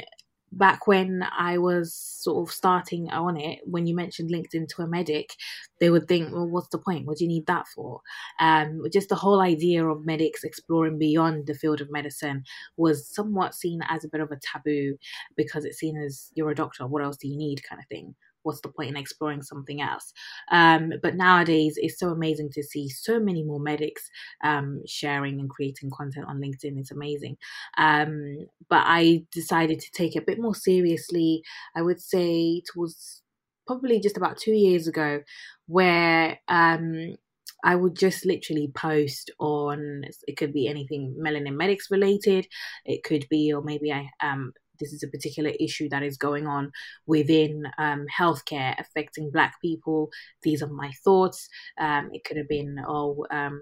back 0.58 0.88
when 0.88 1.26
I 1.38 1.58
was 1.58 1.94
sort 1.94 2.48
of 2.48 2.54
starting 2.54 3.10
on 3.10 3.38
it, 3.38 3.60
when 3.66 3.88
you 3.88 3.96
mentioned 3.96 4.32
LinkedIn 4.32 4.68
to 4.70 4.82
a 4.82 4.88
medic, 4.88 5.34
they 5.80 5.90
would 5.90 6.08
think, 6.08 6.32
well, 6.32 6.48
what's 6.48 6.70
the 6.70 6.78
point? 6.78 7.06
What 7.06 7.18
do 7.18 7.24
you 7.24 7.28
need 7.28 7.48
that 7.48 7.68
for? 7.68 8.02
Um, 8.40 8.82
just 8.92 9.10
the 9.10 9.16
whole 9.16 9.42
idea 9.42 9.86
of 9.86 10.06
medics 10.06 10.44
exploring 10.44 10.98
beyond 10.98 11.48
the 11.48 11.56
field 11.56 11.82
of 11.82 11.92
medicine 11.92 12.44
was 12.78 13.08
somewhat 13.14 13.56
seen 13.56 13.82
as 13.90 14.04
a 14.04 14.10
bit 14.10 14.22
of 14.22 14.32
a 14.32 14.40
taboo 14.42 14.96
because 15.36 15.66
it's 15.66 15.80
seen 15.80 15.98
as 15.98 16.32
you're 16.36 16.52
a 16.52 16.56
doctor, 16.56 16.88
what 16.88 17.04
else 17.04 17.18
do 17.18 17.28
you 17.28 17.38
need 17.38 17.64
kind 17.68 17.82
of 17.82 17.88
thing 17.88 18.16
what's 18.44 18.62
the 18.62 18.70
point 18.70 18.90
in 18.90 18.98
exploring 18.98 19.42
something 19.42 19.82
else? 19.82 20.14
Um, 20.52 20.94
but 21.02 21.16
nowadays, 21.16 21.76
it's 21.78 22.00
so 22.00 22.10
amazing 22.10 22.52
to 22.52 22.64
see 22.64 22.90
so 22.90 23.20
many 23.20 23.44
more 23.44 23.60
medics 23.60 24.10
um, 24.44 24.82
sharing 24.86 25.40
and 25.40 25.50
creating 25.50 25.92
content 25.92 26.26
on 26.28 26.40
LinkedIn. 26.40 26.78
It's 26.78 26.92
amazing. 26.92 27.38
Um, 27.78 28.48
but 28.70 28.84
I 28.86 29.26
decided 29.32 29.80
to 29.80 29.92
take 29.92 30.16
it 30.16 30.20
a 30.24 30.26
bit 30.26 30.40
more 30.40 30.56
seriously, 30.56 31.44
I 31.76 31.82
would 31.82 32.02
say, 32.02 32.62
towards 32.72 33.22
probably 33.66 34.00
just 34.00 34.18
about 34.18 34.38
two 34.38 34.54
years 34.54 34.88
ago, 34.88 35.22
where 35.68 36.40
um, 36.48 37.16
I 37.64 37.76
would 37.76 37.96
just 37.96 38.26
literally 38.26 38.72
post 38.76 39.32
on 39.40 40.04
it 40.28 40.38
could 40.38 40.54
be 40.54 40.68
anything 40.68 41.16
melanin 41.18 41.56
medics 41.56 41.90
related, 41.90 42.48
it 42.86 43.04
could 43.04 43.26
be, 43.30 43.54
or 43.54 43.62
maybe 43.62 43.92
I 43.92 44.10
um 44.22 44.54
this 44.84 44.94
is 44.94 45.04
a 45.04 45.08
particular 45.08 45.52
issue 45.60 45.88
that 45.90 46.04
is 46.04 46.18
going 46.18 46.48
on 46.48 46.72
within 47.06 47.64
um, 47.78 48.06
healthcare 48.20 48.76
affecting 48.80 49.32
Black 49.32 49.56
people. 49.62 50.10
These 50.44 50.62
are 50.62 50.68
my 50.68 50.92
thoughts. 51.04 51.48
Um, 51.80 52.10
it 52.12 52.24
could 52.26 52.38
have 52.38 52.50
been, 52.50 52.78
oh, 52.88 53.26
um, 53.32 53.62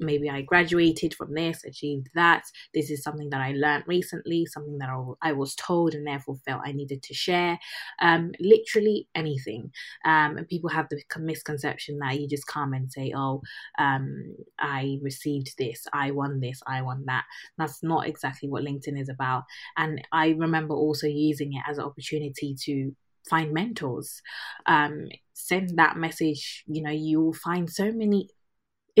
maybe 0.00 0.28
I 0.30 0.42
graduated 0.42 1.14
from 1.14 1.34
this, 1.34 1.64
achieved 1.64 2.08
that. 2.14 2.44
This 2.74 2.90
is 2.90 3.02
something 3.02 3.30
that 3.30 3.40
I 3.40 3.52
learned 3.52 3.84
recently, 3.86 4.46
something 4.46 4.78
that 4.78 4.88
I 5.22 5.32
was 5.32 5.54
told 5.54 5.94
and 5.94 6.06
therefore 6.06 6.36
felt 6.46 6.62
I 6.64 6.72
needed 6.72 7.02
to 7.04 7.14
share. 7.14 7.58
Um, 8.00 8.32
literally 8.40 9.08
anything. 9.14 9.70
Um, 10.04 10.36
and 10.36 10.48
people 10.48 10.70
have 10.70 10.88
the 10.90 11.02
misconception 11.18 11.98
that 11.98 12.18
you 12.18 12.28
just 12.28 12.46
come 12.46 12.72
and 12.72 12.90
say, 12.90 13.12
oh, 13.16 13.42
um, 13.78 14.34
I 14.58 14.98
received 15.02 15.54
this, 15.58 15.86
I 15.92 16.10
won 16.10 16.40
this, 16.40 16.60
I 16.66 16.82
won 16.82 17.04
that. 17.06 17.24
That's 17.58 17.82
not 17.82 18.06
exactly 18.06 18.48
what 18.48 18.64
LinkedIn 18.64 19.00
is 19.00 19.08
about. 19.08 19.44
And 19.76 20.00
I 20.12 20.30
remember 20.30 20.74
also 20.74 21.06
using 21.06 21.54
it 21.54 21.62
as 21.68 21.78
an 21.78 21.84
opportunity 21.84 22.56
to 22.64 22.92
find 23.28 23.52
mentors 23.52 24.22
um 24.64 25.06
send 25.34 25.76
that 25.78 25.96
message 25.96 26.64
you 26.66 26.82
know 26.82 26.90
you 26.90 27.20
will 27.20 27.34
find 27.34 27.70
so 27.70 27.92
many 27.92 28.28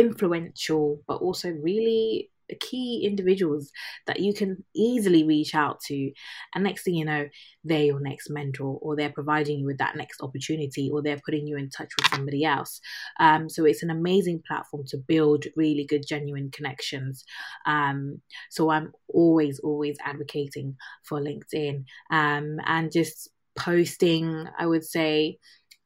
influential 0.00 1.02
but 1.06 1.16
also 1.16 1.50
really 1.50 2.30
key 2.58 3.06
individuals 3.06 3.70
that 4.06 4.20
you 4.20 4.34
can 4.34 4.64
easily 4.74 5.24
reach 5.24 5.54
out 5.54 5.80
to. 5.80 6.10
And 6.54 6.64
next 6.64 6.82
thing 6.82 6.94
you 6.94 7.04
know 7.04 7.28
they're 7.62 7.84
your 7.84 8.00
next 8.00 8.30
mentor 8.30 8.78
or 8.80 8.96
they're 8.96 9.12
providing 9.12 9.60
you 9.60 9.66
with 9.66 9.78
that 9.78 9.96
next 9.96 10.22
opportunity 10.22 10.90
or 10.92 11.02
they're 11.02 11.20
putting 11.24 11.46
you 11.46 11.56
in 11.56 11.70
touch 11.70 11.90
with 11.96 12.08
somebody 12.08 12.44
else. 12.44 12.80
Um, 13.18 13.48
so 13.48 13.64
it's 13.64 13.82
an 13.82 13.90
amazing 13.90 14.42
platform 14.48 14.84
to 14.88 14.96
build 14.96 15.44
really 15.56 15.84
good 15.84 16.06
genuine 16.06 16.50
connections. 16.50 17.24
Um, 17.66 18.20
so 18.50 18.70
i'm 18.70 18.92
always 19.08 19.58
always 19.60 19.96
advocating 20.04 20.76
for 21.04 21.20
linkedin 21.20 21.84
um, 22.10 22.58
and 22.66 22.92
just 22.92 23.28
posting 23.56 24.46
i 24.58 24.66
would 24.66 24.84
say 24.84 25.38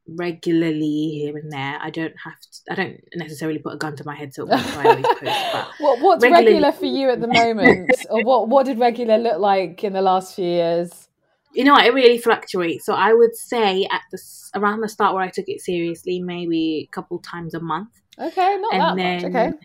regularly 0.07 1.11
here 1.13 1.37
and 1.37 1.51
there. 1.51 1.79
I 1.81 1.91
don't 1.91 2.15
have 2.23 2.41
to, 2.41 2.73
I 2.73 2.75
don't 2.75 3.01
necessarily 3.15 3.59
put 3.59 3.75
a 3.75 3.77
gun 3.77 3.97
to 3.97 4.05
my 4.05 4.15
head 4.15 4.33
to 4.35 4.47
post, 4.47 4.75
but 5.23 5.69
what, 5.79 6.01
what's 6.01 6.25
regular 6.25 6.73
for 6.73 6.87
you 6.87 7.11
at 7.11 7.21
the 7.21 7.29
moment? 7.29 7.91
or 8.11 8.23
what 8.23 8.49
what 8.49 8.67
did 8.67 8.79
regular 8.79 9.19
look 9.19 9.39
like 9.39 9.85
in 9.85 9.93
the 9.93 10.03
last 10.03 10.35
few 10.35 10.45
years? 10.45 11.09
You 11.53 11.65
know, 11.65 11.77
it 11.77 11.95
really 11.95 12.19
fluctuates. 12.19 12.85
So 12.85 12.95
I 12.95 13.13
would 13.13 13.37
say 13.37 13.87
at 13.91 14.03
the 14.11 14.19
around 14.55 14.81
the 14.81 14.89
start 14.89 15.15
where 15.15 15.23
I 15.23 15.31
took 15.31 15.49
it 15.49 15.61
seriously, 15.61 16.21
maybe 16.21 16.89
a 16.89 16.95
couple 16.95 17.19
times 17.21 17.55
a 17.55 17.61
month. 17.61 17.91
Okay, 18.19 18.57
not 18.61 18.75
and 18.75 18.83
that 18.83 18.97
then, 18.97 19.33
much. 19.33 19.43
Okay. 19.43 19.59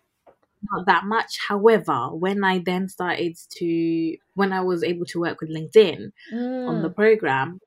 Not 0.71 0.85
that 0.87 1.05
much. 1.05 1.37
However, 1.47 2.09
when 2.13 2.43
I 2.43 2.59
then 2.59 2.89
started 2.89 3.37
to, 3.57 4.17
when 4.33 4.51
I 4.51 4.59
was 4.59 4.83
able 4.83 5.05
to 5.05 5.19
work 5.19 5.39
with 5.39 5.49
LinkedIn 5.49 6.11
mm. 6.33 6.67
on 6.67 6.81
the 6.81 6.89
mm. 6.89 6.95
program, 6.95 7.61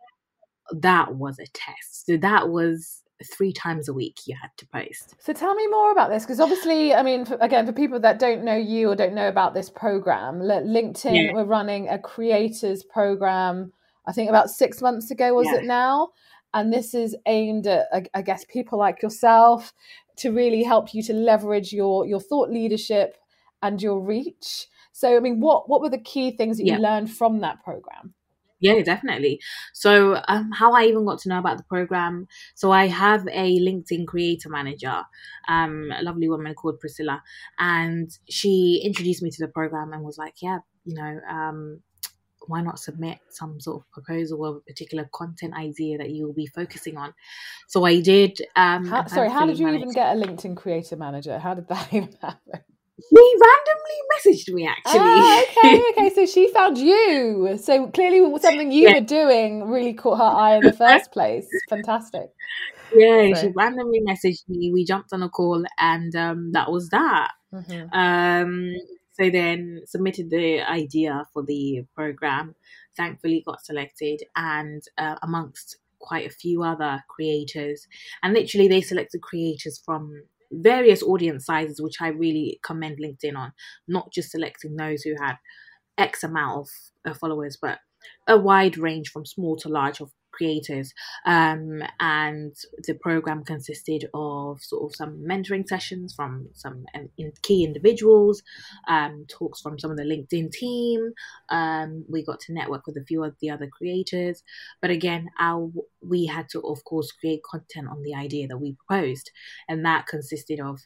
that 0.70 1.16
was 1.16 1.38
a 1.38 1.46
test. 1.46 2.06
So 2.06 2.16
that 2.18 2.48
was 2.48 3.02
three 3.24 3.52
times 3.52 3.88
a 3.88 3.92
week 3.92 4.20
you 4.26 4.36
had 4.40 4.50
to 4.56 4.66
post. 4.66 5.14
So 5.18 5.32
tell 5.32 5.54
me 5.54 5.66
more 5.68 5.92
about 5.92 6.10
this 6.10 6.24
because 6.24 6.40
obviously, 6.40 6.94
I 6.94 7.02
mean, 7.02 7.24
for, 7.24 7.36
again, 7.40 7.66
for 7.66 7.72
people 7.72 8.00
that 8.00 8.18
don't 8.18 8.44
know 8.44 8.56
you 8.56 8.90
or 8.90 8.96
don't 8.96 9.14
know 9.14 9.28
about 9.28 9.54
this 9.54 9.70
program, 9.70 10.40
LinkedIn 10.40 11.26
yeah. 11.26 11.32
we're 11.32 11.44
running 11.44 11.88
a 11.88 11.98
creators 11.98 12.82
program. 12.82 13.72
I 14.06 14.12
think 14.12 14.28
about 14.28 14.50
six 14.50 14.80
months 14.80 15.10
ago 15.10 15.34
was 15.34 15.46
yeah. 15.46 15.58
it 15.58 15.64
now? 15.64 16.08
And 16.54 16.72
this 16.72 16.94
is 16.94 17.16
aimed 17.26 17.66
at, 17.66 17.86
I 18.12 18.22
guess, 18.22 18.44
people 18.44 18.78
like 18.78 19.02
yourself 19.02 19.72
to 20.16 20.32
really 20.32 20.62
help 20.62 20.92
you 20.92 21.02
to 21.04 21.12
leverage 21.14 21.72
your 21.72 22.06
your 22.06 22.20
thought 22.20 22.50
leadership 22.50 23.16
and 23.62 23.80
your 23.80 24.00
reach. 24.00 24.66
So, 24.92 25.16
I 25.16 25.20
mean, 25.20 25.40
what 25.40 25.68
what 25.68 25.80
were 25.80 25.88
the 25.88 25.98
key 25.98 26.36
things 26.36 26.58
that 26.58 26.66
you 26.66 26.76
learned 26.76 27.10
from 27.10 27.40
that 27.40 27.62
program? 27.64 28.14
Yeah, 28.62 28.80
definitely. 28.80 29.40
So, 29.74 30.22
um, 30.28 30.52
how 30.52 30.72
I 30.72 30.84
even 30.84 31.04
got 31.04 31.18
to 31.20 31.28
know 31.28 31.40
about 31.40 31.58
the 31.58 31.64
program. 31.64 32.28
So, 32.54 32.70
I 32.70 32.86
have 32.86 33.26
a 33.26 33.58
LinkedIn 33.58 34.06
creator 34.06 34.48
manager, 34.48 35.02
um, 35.48 35.90
a 35.92 36.02
lovely 36.02 36.28
woman 36.28 36.54
called 36.54 36.78
Priscilla, 36.78 37.22
and 37.58 38.08
she 38.30 38.80
introduced 38.84 39.20
me 39.20 39.30
to 39.30 39.44
the 39.44 39.48
program 39.48 39.92
and 39.92 40.04
was 40.04 40.16
like, 40.16 40.34
"Yeah, 40.40 40.60
you 40.84 40.94
know, 40.94 41.20
um, 41.28 41.82
why 42.46 42.62
not 42.62 42.78
submit 42.78 43.18
some 43.30 43.60
sort 43.60 43.82
of 43.82 43.90
proposal 43.90 44.44
of 44.46 44.56
a 44.56 44.60
particular 44.60 45.08
content 45.12 45.54
idea 45.54 45.98
that 45.98 46.10
you 46.10 46.26
will 46.26 46.34
be 46.34 46.46
focusing 46.46 46.96
on?" 46.96 47.14
So, 47.66 47.84
I 47.84 48.00
did. 48.00 48.40
Um, 48.54 48.84
how, 48.86 49.06
sorry, 49.06 49.28
how 49.28 49.44
did 49.44 49.58
you 49.58 49.68
even 49.68 49.90
get 49.90 50.16
a 50.16 50.20
LinkedIn 50.20 50.56
creator 50.56 50.96
manager? 50.96 51.36
How 51.40 51.54
did 51.54 51.66
that 51.66 51.88
even 51.92 52.16
happen? 52.22 52.60
She 53.00 53.36
randomly 53.40 54.36
messaged 54.36 54.52
me 54.52 54.66
actually. 54.66 55.00
Oh, 55.00 55.44
okay, 55.48 55.82
okay. 55.92 56.14
So 56.14 56.26
she 56.26 56.52
found 56.52 56.76
you. 56.76 57.58
So 57.60 57.86
clearly, 57.88 58.20
something 58.38 58.70
you 58.70 58.88
yeah. 58.88 58.94
were 58.94 59.06
doing 59.06 59.64
really 59.64 59.94
caught 59.94 60.18
her 60.18 60.24
eye 60.24 60.56
in 60.56 60.62
the 60.62 60.72
first 60.72 61.10
place. 61.10 61.46
Fantastic. 61.70 62.30
Yeah, 62.94 63.34
so. 63.34 63.40
she 63.40 63.52
randomly 63.56 64.02
messaged 64.06 64.48
me. 64.48 64.70
We 64.72 64.84
jumped 64.84 65.12
on 65.12 65.22
a 65.22 65.30
call, 65.30 65.64
and 65.78 66.14
um, 66.14 66.52
that 66.52 66.70
was 66.70 66.90
that. 66.90 67.30
Mm-hmm. 67.52 67.98
Um, 67.98 68.74
so 69.12 69.30
then 69.30 69.82
submitted 69.86 70.30
the 70.30 70.60
idea 70.60 71.24
for 71.32 71.42
the 71.42 71.84
program. 71.94 72.54
Thankfully, 72.96 73.42
got 73.44 73.64
selected, 73.64 74.22
and 74.36 74.82
uh, 74.98 75.16
amongst 75.22 75.78
quite 75.98 76.26
a 76.26 76.34
few 76.34 76.62
other 76.62 77.02
creators, 77.08 77.86
and 78.22 78.34
literally 78.34 78.68
they 78.68 78.82
selected 78.82 79.22
creators 79.22 79.80
from 79.82 80.24
various 80.52 81.02
audience 81.02 81.46
sizes, 81.46 81.80
which 81.80 81.96
I 82.00 82.08
really 82.08 82.60
commend 82.62 82.98
LinkedIn 82.98 83.36
on, 83.36 83.52
not 83.88 84.12
just 84.12 84.30
selecting 84.30 84.76
those 84.76 85.02
who 85.02 85.14
had 85.20 85.36
X 85.98 86.22
amount 86.22 86.60
of 86.60 86.68
uh, 87.10 87.14
followers, 87.14 87.58
but 87.60 87.78
a 88.26 88.36
wide 88.36 88.76
range 88.78 89.10
from 89.10 89.26
small 89.26 89.56
to 89.56 89.68
large 89.68 90.00
of 90.00 90.10
creators. 90.32 90.92
Um, 91.26 91.82
and 92.00 92.54
the 92.86 92.94
program 92.94 93.44
consisted 93.44 94.08
of 94.14 94.62
sort 94.62 94.90
of 94.90 94.96
some 94.96 95.18
mentoring 95.18 95.66
sessions 95.66 96.14
from 96.14 96.48
some 96.54 96.84
in 97.18 97.32
key 97.42 97.64
individuals, 97.64 98.42
um, 98.88 99.26
talks 99.28 99.60
from 99.60 99.78
some 99.78 99.90
of 99.90 99.96
the 99.96 100.04
LinkedIn 100.04 100.50
team. 100.52 101.12
Um, 101.48 102.04
we 102.08 102.24
got 102.24 102.40
to 102.40 102.52
network 102.52 102.86
with 102.86 102.96
a 102.96 103.04
few 103.04 103.22
of 103.24 103.36
the 103.40 103.50
other 103.50 103.66
creators. 103.66 104.42
But 104.80 104.90
again, 104.90 105.30
our, 105.38 105.70
we 106.00 106.26
had 106.26 106.48
to, 106.50 106.60
of 106.60 106.82
course, 106.84 107.12
create 107.12 107.42
content 107.42 107.88
on 107.88 108.02
the 108.02 108.14
idea 108.14 108.48
that 108.48 108.58
we 108.58 108.76
proposed. 108.86 109.30
And 109.68 109.84
that 109.84 110.06
consisted 110.06 110.60
of 110.60 110.80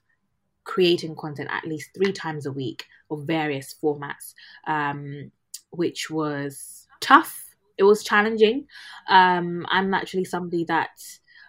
creating 0.64 1.14
content 1.16 1.48
at 1.50 1.64
least 1.64 1.90
three 1.94 2.12
times 2.12 2.44
a 2.44 2.52
week 2.52 2.84
of 3.10 3.22
various 3.22 3.74
formats, 3.82 4.34
um, 4.66 5.30
which 5.70 6.10
was 6.10 6.86
tough 7.00 7.45
it 7.78 7.84
was 7.84 8.04
challenging. 8.04 8.66
Um, 9.08 9.66
I'm 9.68 9.90
naturally 9.90 10.24
somebody 10.24 10.64
that 10.64 10.90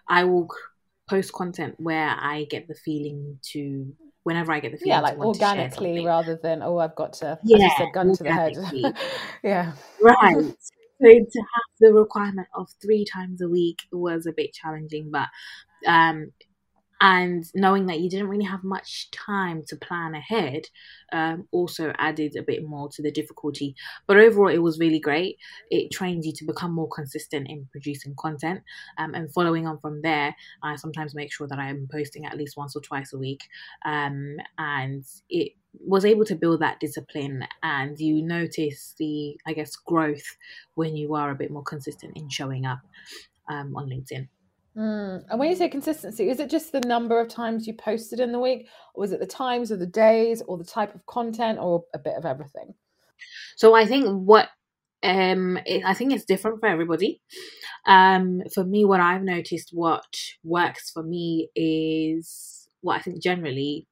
I 0.08 0.24
will 0.24 0.48
post 1.08 1.32
content 1.32 1.74
where 1.78 2.08
I 2.08 2.46
get 2.50 2.68
the 2.68 2.74
feeling 2.74 3.38
to 3.52 3.92
whenever 4.24 4.52
I 4.52 4.60
get 4.60 4.72
the 4.72 4.78
feeling 4.78 4.90
yeah, 4.90 5.00
like 5.00 5.18
organically 5.18 6.04
rather 6.04 6.38
than 6.42 6.62
oh 6.62 6.78
I've 6.78 6.94
got 6.94 7.14
to 7.14 7.38
yeah, 7.44 7.68
said, 7.78 7.88
gun 7.94 8.14
to 8.14 8.22
the 8.22 8.32
head. 8.32 8.56
yeah, 9.42 9.72
right. 10.00 10.54
So 11.00 11.06
to 11.06 11.38
have 11.38 11.78
the 11.78 11.92
requirement 11.92 12.48
of 12.56 12.68
three 12.82 13.04
times 13.04 13.40
a 13.40 13.48
week 13.48 13.78
was 13.92 14.26
a 14.26 14.32
bit 14.32 14.52
challenging, 14.52 15.12
but 15.12 15.28
um, 15.86 16.32
and 17.00 17.44
knowing 17.54 17.86
that 17.86 18.00
you 18.00 18.10
didn't 18.10 18.28
really 18.28 18.44
have 18.44 18.64
much 18.64 19.10
time 19.10 19.62
to 19.68 19.76
plan 19.76 20.14
ahead 20.14 20.62
um, 21.12 21.46
also 21.52 21.92
added 21.98 22.36
a 22.36 22.42
bit 22.42 22.64
more 22.66 22.88
to 22.90 23.02
the 23.02 23.10
difficulty. 23.10 23.74
But 24.06 24.16
overall 24.16 24.48
it 24.48 24.58
was 24.58 24.78
really 24.78 24.98
great. 24.98 25.36
It 25.70 25.92
trains 25.92 26.26
you 26.26 26.32
to 26.34 26.44
become 26.44 26.72
more 26.72 26.88
consistent 26.88 27.48
in 27.48 27.68
producing 27.70 28.14
content. 28.18 28.62
Um, 28.98 29.14
and 29.14 29.32
following 29.32 29.66
on 29.66 29.78
from 29.78 30.02
there 30.02 30.34
i 30.62 30.76
sometimes 30.76 31.14
make 31.14 31.32
sure 31.32 31.46
that 31.46 31.58
i'm 31.58 31.88
posting 31.90 32.26
at 32.26 32.36
least 32.36 32.56
once 32.56 32.74
or 32.74 32.80
twice 32.80 33.12
a 33.12 33.18
week. 33.18 33.42
Um, 33.84 34.36
and 34.58 35.04
it 35.30 35.52
was 35.80 36.04
able 36.04 36.24
to 36.24 36.34
build 36.34 36.60
that 36.60 36.80
discipline 36.80 37.46
and 37.62 37.98
you 38.00 38.22
notice 38.22 38.94
the 38.98 39.38
i 39.46 39.52
guess 39.52 39.76
growth 39.76 40.36
when 40.74 40.96
you 40.96 41.14
are 41.14 41.30
a 41.30 41.34
bit 41.34 41.50
more 41.50 41.62
consistent 41.62 42.16
in 42.16 42.28
showing 42.28 42.66
up 42.66 42.80
um, 43.48 43.76
on 43.76 43.88
linkedin 43.88 44.28
Mm. 44.78 45.24
And 45.28 45.40
when 45.40 45.50
you 45.50 45.56
say 45.56 45.68
consistency, 45.68 46.30
is 46.30 46.38
it 46.38 46.50
just 46.50 46.70
the 46.70 46.80
number 46.80 47.20
of 47.20 47.28
times 47.28 47.66
you 47.66 47.74
posted 47.74 48.20
in 48.20 48.30
the 48.30 48.38
week, 48.38 48.68
or 48.94 49.04
is 49.04 49.12
it 49.12 49.18
the 49.18 49.26
times 49.26 49.72
or 49.72 49.76
the 49.76 49.86
days, 49.86 50.40
or 50.46 50.56
the 50.56 50.64
type 50.64 50.94
of 50.94 51.04
content, 51.06 51.58
or 51.60 51.84
a 51.94 51.98
bit 51.98 52.14
of 52.16 52.24
everything? 52.24 52.74
So 53.56 53.74
I 53.74 53.86
think 53.86 54.06
what 54.06 54.48
um 55.02 55.58
it, 55.66 55.84
I 55.84 55.94
think 55.94 56.12
it's 56.12 56.24
different 56.24 56.60
for 56.60 56.66
everybody. 56.66 57.20
Um, 57.86 58.42
for 58.54 58.64
me, 58.64 58.84
what 58.84 59.00
I've 59.00 59.22
noticed, 59.22 59.70
what 59.72 60.04
works 60.44 60.90
for 60.90 61.02
me 61.02 61.48
is 61.56 62.68
what 62.80 62.98
I 62.98 63.02
think 63.02 63.20
generally 63.20 63.86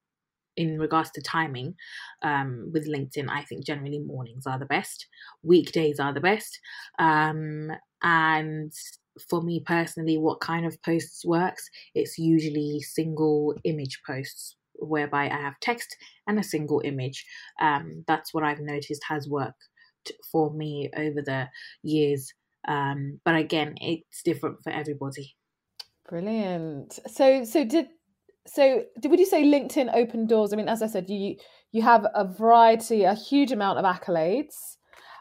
in 0.56 0.78
regards 0.78 1.10
to 1.10 1.20
timing 1.20 1.74
um, 2.22 2.70
with 2.72 2.88
LinkedIn, 2.88 3.28
I 3.28 3.42
think 3.42 3.66
generally 3.66 3.98
mornings 3.98 4.46
are 4.46 4.58
the 4.58 4.66
best, 4.66 5.06
weekdays 5.42 6.00
are 6.00 6.14
the 6.14 6.20
best, 6.20 6.60
um, 6.98 7.70
and 8.02 8.72
for 9.28 9.42
me 9.42 9.62
personally, 9.64 10.18
what 10.18 10.40
kind 10.40 10.66
of 10.66 10.80
posts 10.82 11.24
works, 11.24 11.68
it's 11.94 12.18
usually 12.18 12.80
single 12.80 13.54
image 13.64 14.00
posts 14.06 14.56
whereby 14.74 15.24
I 15.24 15.36
have 15.36 15.58
text 15.60 15.96
and 16.26 16.38
a 16.38 16.44
single 16.44 16.82
image. 16.84 17.24
Um, 17.60 18.04
that's 18.06 18.34
what 18.34 18.44
I've 18.44 18.60
noticed 18.60 19.02
has 19.08 19.28
worked 19.28 19.62
for 20.30 20.52
me 20.52 20.90
over 20.96 21.22
the 21.22 21.48
years. 21.82 22.32
Um, 22.68 23.20
but 23.24 23.36
again, 23.36 23.74
it's 23.80 24.22
different 24.22 24.62
for 24.62 24.70
everybody. 24.70 25.34
Brilliant. 26.08 26.98
So, 27.06 27.44
so 27.44 27.64
did 27.64 27.88
so 28.46 28.84
did 29.00 29.10
would 29.10 29.18
you 29.18 29.26
say 29.26 29.42
LinkedIn 29.42 29.92
opened 29.92 30.28
doors? 30.28 30.52
I 30.52 30.56
mean, 30.56 30.68
as 30.68 30.82
I 30.82 30.86
said, 30.86 31.10
you 31.10 31.36
you 31.72 31.82
have 31.82 32.06
a 32.14 32.24
variety, 32.24 33.04
a 33.04 33.14
huge 33.14 33.50
amount 33.50 33.78
of 33.78 33.84
accolades 33.84 34.75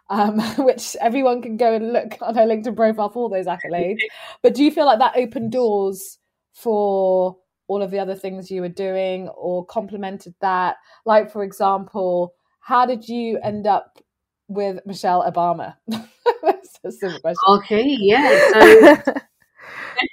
um, 0.10 0.40
which 0.66 0.96
everyone 1.02 1.42
can 1.42 1.58
go 1.58 1.74
and 1.74 1.94
look 1.94 2.18
on 2.22 2.36
her 2.36 2.46
LinkedIn 2.46 2.76
profile 2.76 3.10
for 3.10 3.30
those 3.30 3.46
accolades. 3.46 4.00
but 4.42 4.54
do 4.54 4.64
you 4.64 4.72
feel 4.72 4.86
like 4.86 5.00
that 5.00 5.16
opened 5.16 5.52
doors 5.52 6.20
for 6.54 7.38
all 7.68 7.82
of 7.82 7.92
the 7.92 8.00
other 8.00 8.16
things 8.16 8.52
you 8.52 8.62
were 8.62 8.70
doing 8.70 9.28
or 9.30 9.66
complemented 9.66 10.36
that? 10.42 10.78
Like, 11.06 11.32
for 11.32 11.44
example, 11.44 12.34
how 12.60 12.86
did 12.86 13.08
you 13.08 13.40
end 13.44 13.68
up 13.68 14.00
with 14.48 14.80
Michelle 14.86 15.24
Obama? 15.24 15.76
That's 15.88 16.80
a 16.84 16.92
simple 16.92 17.20
question. 17.20 17.42
Okay, 17.48 17.84
yeah. 17.86 18.52
So 18.54 19.14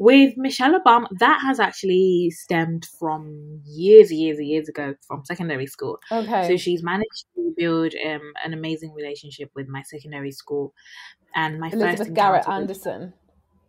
with 0.00 0.32
Michelle 0.38 0.80
Obama, 0.80 1.06
that 1.18 1.40
has 1.42 1.60
actually 1.60 2.30
stemmed 2.30 2.86
from 2.98 3.60
years, 3.66 4.10
years, 4.10 4.40
years 4.40 4.66
ago 4.66 4.94
from 5.06 5.26
secondary 5.26 5.66
school. 5.66 5.98
Okay. 6.10 6.48
So 6.48 6.56
she's 6.56 6.82
managed 6.82 7.26
to 7.36 7.52
build 7.54 7.92
um, 8.06 8.32
an 8.42 8.54
amazing 8.54 8.94
relationship 8.94 9.50
with 9.54 9.68
my 9.68 9.82
secondary 9.82 10.32
school, 10.32 10.72
and 11.34 11.60
my 11.60 11.68
Elizabeth 11.68 11.98
first 11.98 12.14
Garrett 12.14 12.48
Anderson. 12.48 13.12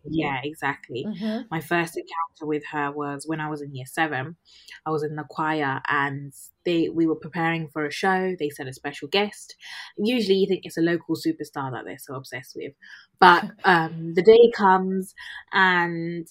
Yeah, 0.04 0.40
exactly. 0.42 1.04
Mm-hmm. 1.06 1.42
My 1.50 1.60
first 1.60 1.96
encounter 1.96 2.46
with 2.46 2.64
her 2.72 2.90
was 2.90 3.24
when 3.26 3.40
I 3.40 3.48
was 3.48 3.62
in 3.62 3.74
year 3.74 3.86
seven. 3.86 4.36
I 4.84 4.90
was 4.90 5.02
in 5.02 5.14
the 5.16 5.24
choir 5.28 5.80
and 5.88 6.32
they 6.64 6.88
we 6.88 7.06
were 7.06 7.16
preparing 7.16 7.68
for 7.68 7.86
a 7.86 7.92
show. 7.92 8.34
They 8.38 8.50
sent 8.50 8.68
a 8.68 8.72
special 8.72 9.08
guest. 9.08 9.54
Usually 9.96 10.38
you 10.38 10.46
think 10.48 10.64
it's 10.64 10.78
a 10.78 10.82
local 10.82 11.14
superstar 11.14 11.70
that 11.72 11.84
they're 11.84 11.98
so 11.98 12.14
obsessed 12.14 12.56
with. 12.56 12.72
But 13.20 13.44
um, 13.64 14.14
the 14.14 14.22
day 14.22 14.50
comes 14.56 15.14
and 15.52 16.26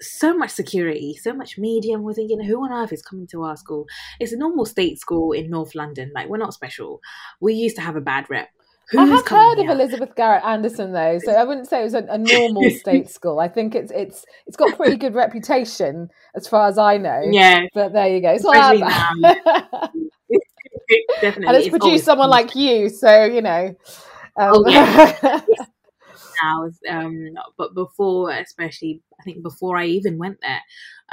so 0.00 0.36
much 0.36 0.50
security, 0.50 1.14
so 1.20 1.32
much 1.32 1.58
media, 1.58 1.94
and 1.94 2.04
we're 2.04 2.14
thinking, 2.14 2.42
who 2.42 2.62
on 2.64 2.72
earth 2.72 2.92
is 2.92 3.02
coming 3.02 3.26
to 3.28 3.42
our 3.42 3.56
school? 3.56 3.86
It's 4.20 4.32
a 4.32 4.36
normal 4.38 4.64
state 4.64 4.98
school 4.98 5.32
in 5.32 5.50
North 5.50 5.74
London. 5.74 6.12
Like, 6.14 6.28
we're 6.28 6.38
not 6.38 6.54
special. 6.54 7.00
We 7.40 7.54
used 7.54 7.76
to 7.76 7.82
have 7.82 7.96
a 7.96 8.00
bad 8.00 8.26
rep. 8.30 8.48
Who's 8.90 9.00
I 9.00 9.04
have 9.04 9.28
heard 9.28 9.58
of 9.58 9.68
Elizabeth 9.68 10.14
Garrett 10.14 10.44
Anderson 10.44 10.92
though, 10.92 11.18
so 11.18 11.32
I 11.32 11.44
wouldn't 11.44 11.68
say 11.68 11.80
it 11.80 11.84
was 11.84 11.94
a, 11.94 12.06
a 12.08 12.18
normal 12.18 12.70
state 12.70 13.10
school. 13.10 13.38
I 13.38 13.48
think 13.48 13.74
it's 13.74 13.92
it's 13.94 14.24
it's 14.46 14.56
got 14.56 14.76
pretty 14.76 14.96
good 14.96 15.14
reputation 15.14 16.08
as 16.34 16.48
far 16.48 16.68
as 16.68 16.78
I 16.78 16.96
know. 16.96 17.22
Yeah, 17.30 17.66
but 17.74 17.92
there 17.92 18.08
you 18.08 18.22
go. 18.22 18.38
So 18.38 18.50
Especially 18.50 18.80
now. 18.80 19.12
Definitely, 21.20 21.46
and 21.48 21.56
it's, 21.56 21.66
it's 21.66 21.68
produced 21.68 22.04
someone 22.06 22.30
like 22.30 22.54
you, 22.56 22.88
so 22.88 23.24
you 23.24 23.42
know. 23.42 23.76
Um, 24.38 24.52
oh 24.54 24.68
yeah. 24.68 25.40
now, 26.42 26.70
um, 26.88 27.34
but 27.58 27.74
before, 27.74 28.30
especially, 28.30 29.02
I 29.20 29.22
think 29.22 29.42
before 29.42 29.76
I 29.76 29.84
even 29.86 30.16
went 30.16 30.38
there, 30.40 30.62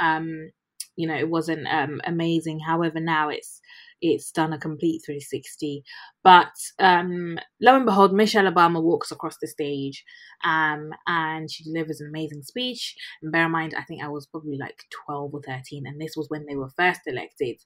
um, 0.00 0.50
you 0.96 1.06
know, 1.06 1.16
it 1.16 1.28
wasn't 1.28 1.66
um, 1.66 2.00
amazing. 2.04 2.60
However, 2.60 3.00
now 3.00 3.28
it's 3.28 3.60
it's 4.00 4.30
done 4.30 4.52
a 4.52 4.58
complete 4.58 5.02
360. 5.04 5.82
But 6.22 6.52
um, 6.78 7.38
lo 7.60 7.76
and 7.76 7.86
behold, 7.86 8.12
Michelle 8.12 8.50
Obama 8.50 8.82
walks 8.82 9.10
across 9.10 9.36
the 9.40 9.46
stage 9.46 10.04
um, 10.44 10.90
and 11.06 11.50
she 11.50 11.64
delivers 11.64 12.00
an 12.00 12.08
amazing 12.08 12.42
speech. 12.42 12.94
And 13.22 13.32
bear 13.32 13.46
in 13.46 13.52
mind, 13.52 13.74
I 13.76 13.84
think 13.84 14.02
I 14.02 14.08
was 14.08 14.26
probably 14.26 14.58
like 14.58 14.84
12 15.06 15.34
or 15.34 15.42
13, 15.42 15.86
and 15.86 16.00
this 16.00 16.16
was 16.16 16.28
when 16.28 16.46
they 16.46 16.56
were 16.56 16.70
first 16.76 17.00
elected 17.06 17.56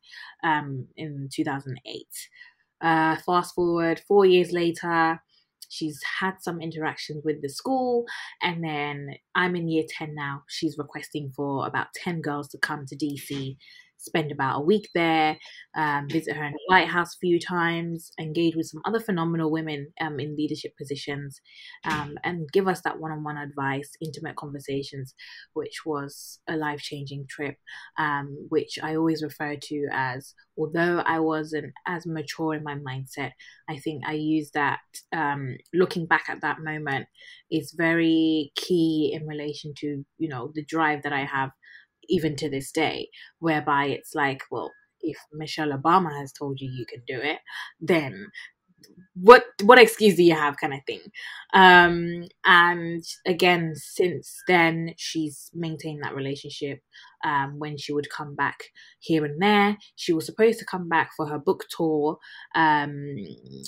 um, 0.44 0.86
in 0.96 1.28
2008. 1.32 2.06
Uh, 2.82 3.16
fast 3.26 3.54
forward 3.54 4.00
four 4.08 4.24
years 4.24 4.52
later, 4.52 5.20
she's 5.70 6.00
had 6.20 6.34
some 6.40 6.60
interactions 6.60 7.22
with 7.24 7.40
the 7.42 7.48
school 7.48 8.04
and 8.42 8.62
then 8.62 9.14
i'm 9.36 9.54
in 9.56 9.68
year 9.68 9.84
10 9.88 10.14
now 10.14 10.42
she's 10.48 10.76
requesting 10.76 11.30
for 11.34 11.66
about 11.66 11.86
10 11.94 12.20
girls 12.20 12.48
to 12.48 12.58
come 12.58 12.84
to 12.84 12.96
dc 12.96 13.56
spend 14.00 14.32
about 14.32 14.58
a 14.58 14.64
week 14.64 14.88
there, 14.94 15.36
um, 15.76 16.08
visit 16.08 16.36
her 16.36 16.44
in 16.44 16.52
the 16.52 16.58
White 16.66 16.88
House 16.88 17.14
a 17.14 17.18
few 17.18 17.38
times, 17.38 18.10
engage 18.18 18.56
with 18.56 18.66
some 18.66 18.80
other 18.84 18.98
phenomenal 18.98 19.50
women 19.50 19.92
um, 20.00 20.18
in 20.18 20.36
leadership 20.36 20.72
positions, 20.76 21.40
um, 21.84 22.16
and 22.24 22.48
give 22.52 22.66
us 22.66 22.80
that 22.82 22.98
one 22.98 23.12
on 23.12 23.22
one 23.22 23.36
advice, 23.36 23.90
intimate 24.00 24.36
conversations, 24.36 25.14
which 25.52 25.84
was 25.84 26.40
a 26.48 26.56
life 26.56 26.80
changing 26.80 27.26
trip, 27.28 27.56
um, 27.98 28.46
which 28.48 28.78
I 28.82 28.96
always 28.96 29.22
refer 29.22 29.56
to 29.56 29.86
as, 29.92 30.34
although 30.56 31.00
I 31.00 31.20
wasn't 31.20 31.72
as 31.86 32.06
mature 32.06 32.54
in 32.54 32.64
my 32.64 32.74
mindset, 32.74 33.32
I 33.68 33.78
think 33.78 34.02
I 34.06 34.14
used 34.14 34.54
that, 34.54 34.80
um, 35.12 35.56
looking 35.74 36.06
back 36.06 36.24
at 36.28 36.40
that 36.40 36.60
moment, 36.60 37.06
is 37.50 37.74
very 37.76 38.52
key 38.56 39.12
in 39.12 39.26
relation 39.26 39.74
to, 39.78 40.04
you 40.18 40.28
know, 40.28 40.52
the 40.54 40.64
drive 40.64 41.02
that 41.02 41.12
I 41.12 41.24
have 41.24 41.50
even 42.10 42.36
to 42.36 42.50
this 42.50 42.72
day, 42.72 43.08
whereby 43.38 43.86
it's 43.86 44.14
like, 44.14 44.42
well, 44.50 44.70
if 45.00 45.16
Michelle 45.32 45.72
Obama 45.72 46.18
has 46.18 46.32
told 46.32 46.60
you 46.60 46.70
you 46.70 46.84
can 46.86 47.02
do 47.06 47.20
it, 47.20 47.38
then 47.80 48.26
what 49.14 49.44
what 49.64 49.78
excuse 49.78 50.16
do 50.16 50.22
you 50.22 50.34
have 50.34 50.56
kind 50.56 50.72
of 50.72 50.80
thing. 50.86 51.00
Um 51.52 52.24
and 52.44 53.04
again 53.26 53.72
since 53.74 54.38
then 54.46 54.94
she's 54.96 55.50
maintained 55.54 56.02
that 56.02 56.14
relationship 56.14 56.80
um 57.24 57.58
when 57.58 57.76
she 57.76 57.92
would 57.92 58.08
come 58.10 58.34
back 58.34 58.58
here 59.00 59.24
and 59.24 59.40
there. 59.42 59.76
She 59.96 60.12
was 60.12 60.26
supposed 60.26 60.58
to 60.60 60.64
come 60.64 60.88
back 60.88 61.10
for 61.16 61.26
her 61.26 61.38
book 61.38 61.64
tour 61.76 62.18
um 62.54 63.16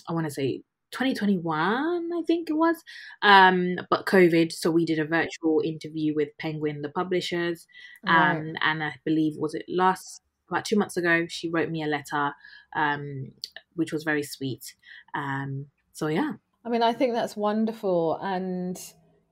i 0.08 0.12
want 0.12 0.26
to 0.26 0.30
say 0.30 0.62
2021, 0.92 2.10
I 2.12 2.22
think 2.26 2.50
it 2.50 2.54
was. 2.54 2.76
Um, 3.22 3.76
but 3.90 4.06
COVID, 4.06 4.52
so 4.52 4.70
we 4.70 4.84
did 4.84 4.98
a 4.98 5.04
virtual 5.04 5.60
interview 5.64 6.14
with 6.14 6.28
Penguin, 6.38 6.82
the 6.82 6.90
publishers, 6.90 7.66
um, 8.06 8.16
right. 8.16 8.54
and 8.62 8.84
I 8.84 8.94
believe 9.04 9.34
was 9.36 9.54
it 9.54 9.64
last 9.68 10.22
about 10.48 10.64
two 10.64 10.76
months 10.76 10.96
ago. 10.96 11.26
She 11.28 11.50
wrote 11.50 11.70
me 11.70 11.82
a 11.82 11.86
letter, 11.86 12.32
um, 12.76 13.32
which 13.74 13.92
was 13.92 14.04
very 14.04 14.22
sweet. 14.22 14.74
Um, 15.14 15.66
so 15.92 16.06
yeah. 16.08 16.32
I 16.64 16.68
mean, 16.68 16.82
I 16.82 16.92
think 16.92 17.14
that's 17.14 17.36
wonderful, 17.36 18.18
and 18.22 18.78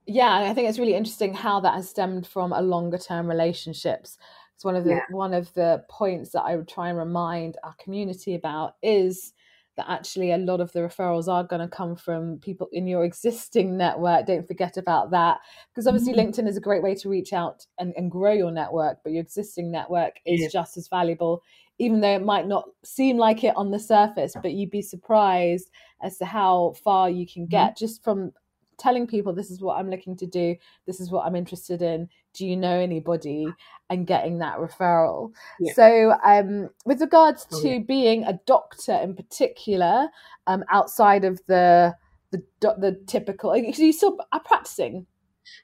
yeah, 0.05 0.33
I 0.33 0.53
think 0.53 0.67
it's 0.67 0.79
really 0.79 0.95
interesting 0.95 1.33
how 1.33 1.61
that 1.61 1.75
has 1.75 1.89
stemmed 1.89 2.27
from 2.27 2.51
a 2.51 2.61
longer 2.61 2.97
term 2.97 3.27
relationships. 3.27 4.17
It's 4.55 4.65
one 4.65 4.75
of 4.75 4.83
the 4.83 4.91
yeah. 4.91 5.05
one 5.09 5.33
of 5.33 5.53
the 5.53 5.83
points 5.89 6.31
that 6.31 6.41
I 6.41 6.55
would 6.55 6.67
try 6.67 6.89
and 6.89 6.97
remind 6.97 7.57
our 7.63 7.75
community 7.81 8.35
about 8.35 8.75
is 8.83 9.33
that 9.81 9.91
actually 9.91 10.31
a 10.31 10.37
lot 10.37 10.61
of 10.61 10.71
the 10.73 10.79
referrals 10.79 11.27
are 11.27 11.43
going 11.43 11.61
to 11.61 11.67
come 11.67 11.95
from 11.95 12.37
people 12.37 12.67
in 12.71 12.87
your 12.87 13.03
existing 13.03 13.77
network. 13.77 14.27
Don't 14.27 14.47
forget 14.47 14.77
about 14.77 15.11
that. 15.11 15.39
Because 15.69 15.87
obviously, 15.87 16.13
mm-hmm. 16.13 16.29
LinkedIn 16.29 16.47
is 16.47 16.57
a 16.57 16.61
great 16.61 16.83
way 16.83 16.95
to 16.95 17.09
reach 17.09 17.33
out 17.33 17.65
and, 17.79 17.93
and 17.97 18.11
grow 18.11 18.33
your 18.33 18.51
network, 18.51 18.99
but 19.03 19.11
your 19.11 19.21
existing 19.21 19.71
network 19.71 20.17
is 20.25 20.41
yeah. 20.41 20.47
just 20.51 20.77
as 20.77 20.87
valuable, 20.87 21.41
even 21.79 22.01
though 22.01 22.15
it 22.15 22.23
might 22.23 22.47
not 22.47 22.65
seem 22.83 23.17
like 23.17 23.43
it 23.43 23.55
on 23.55 23.71
the 23.71 23.79
surface. 23.79 24.35
But 24.41 24.53
you'd 24.53 24.71
be 24.71 24.81
surprised 24.83 25.71
as 26.03 26.17
to 26.19 26.25
how 26.25 26.75
far 26.83 27.09
you 27.09 27.25
can 27.25 27.47
get 27.47 27.71
mm-hmm. 27.71 27.85
just 27.85 28.03
from 28.03 28.33
telling 28.81 29.07
people 29.07 29.31
this 29.33 29.51
is 29.51 29.61
what 29.61 29.77
I'm 29.77 29.89
looking 29.89 30.15
to 30.17 30.25
do, 30.25 30.55
this 30.87 30.99
is 30.99 31.11
what 31.11 31.25
I'm 31.25 31.35
interested 31.35 31.81
in. 31.81 32.09
Do 32.33 32.45
you 32.45 32.57
know 32.57 32.79
anybody? 32.79 33.47
And 33.89 34.07
getting 34.07 34.39
that 34.39 34.57
referral. 34.57 35.33
Yeah. 35.59 35.73
So, 35.73 36.15
um, 36.25 36.69
with 36.85 37.01
regards 37.01 37.45
oh, 37.51 37.61
to 37.61 37.69
yeah. 37.69 37.79
being 37.79 38.23
a 38.23 38.39
doctor 38.45 38.93
in 38.93 39.15
particular, 39.15 40.07
um, 40.47 40.63
outside 40.69 41.25
of 41.25 41.41
the 41.47 41.93
the 42.31 42.41
the 42.61 42.99
typical, 43.07 43.55
you 43.55 43.91
still 43.91 44.17
are 44.31 44.39
practicing. 44.39 45.05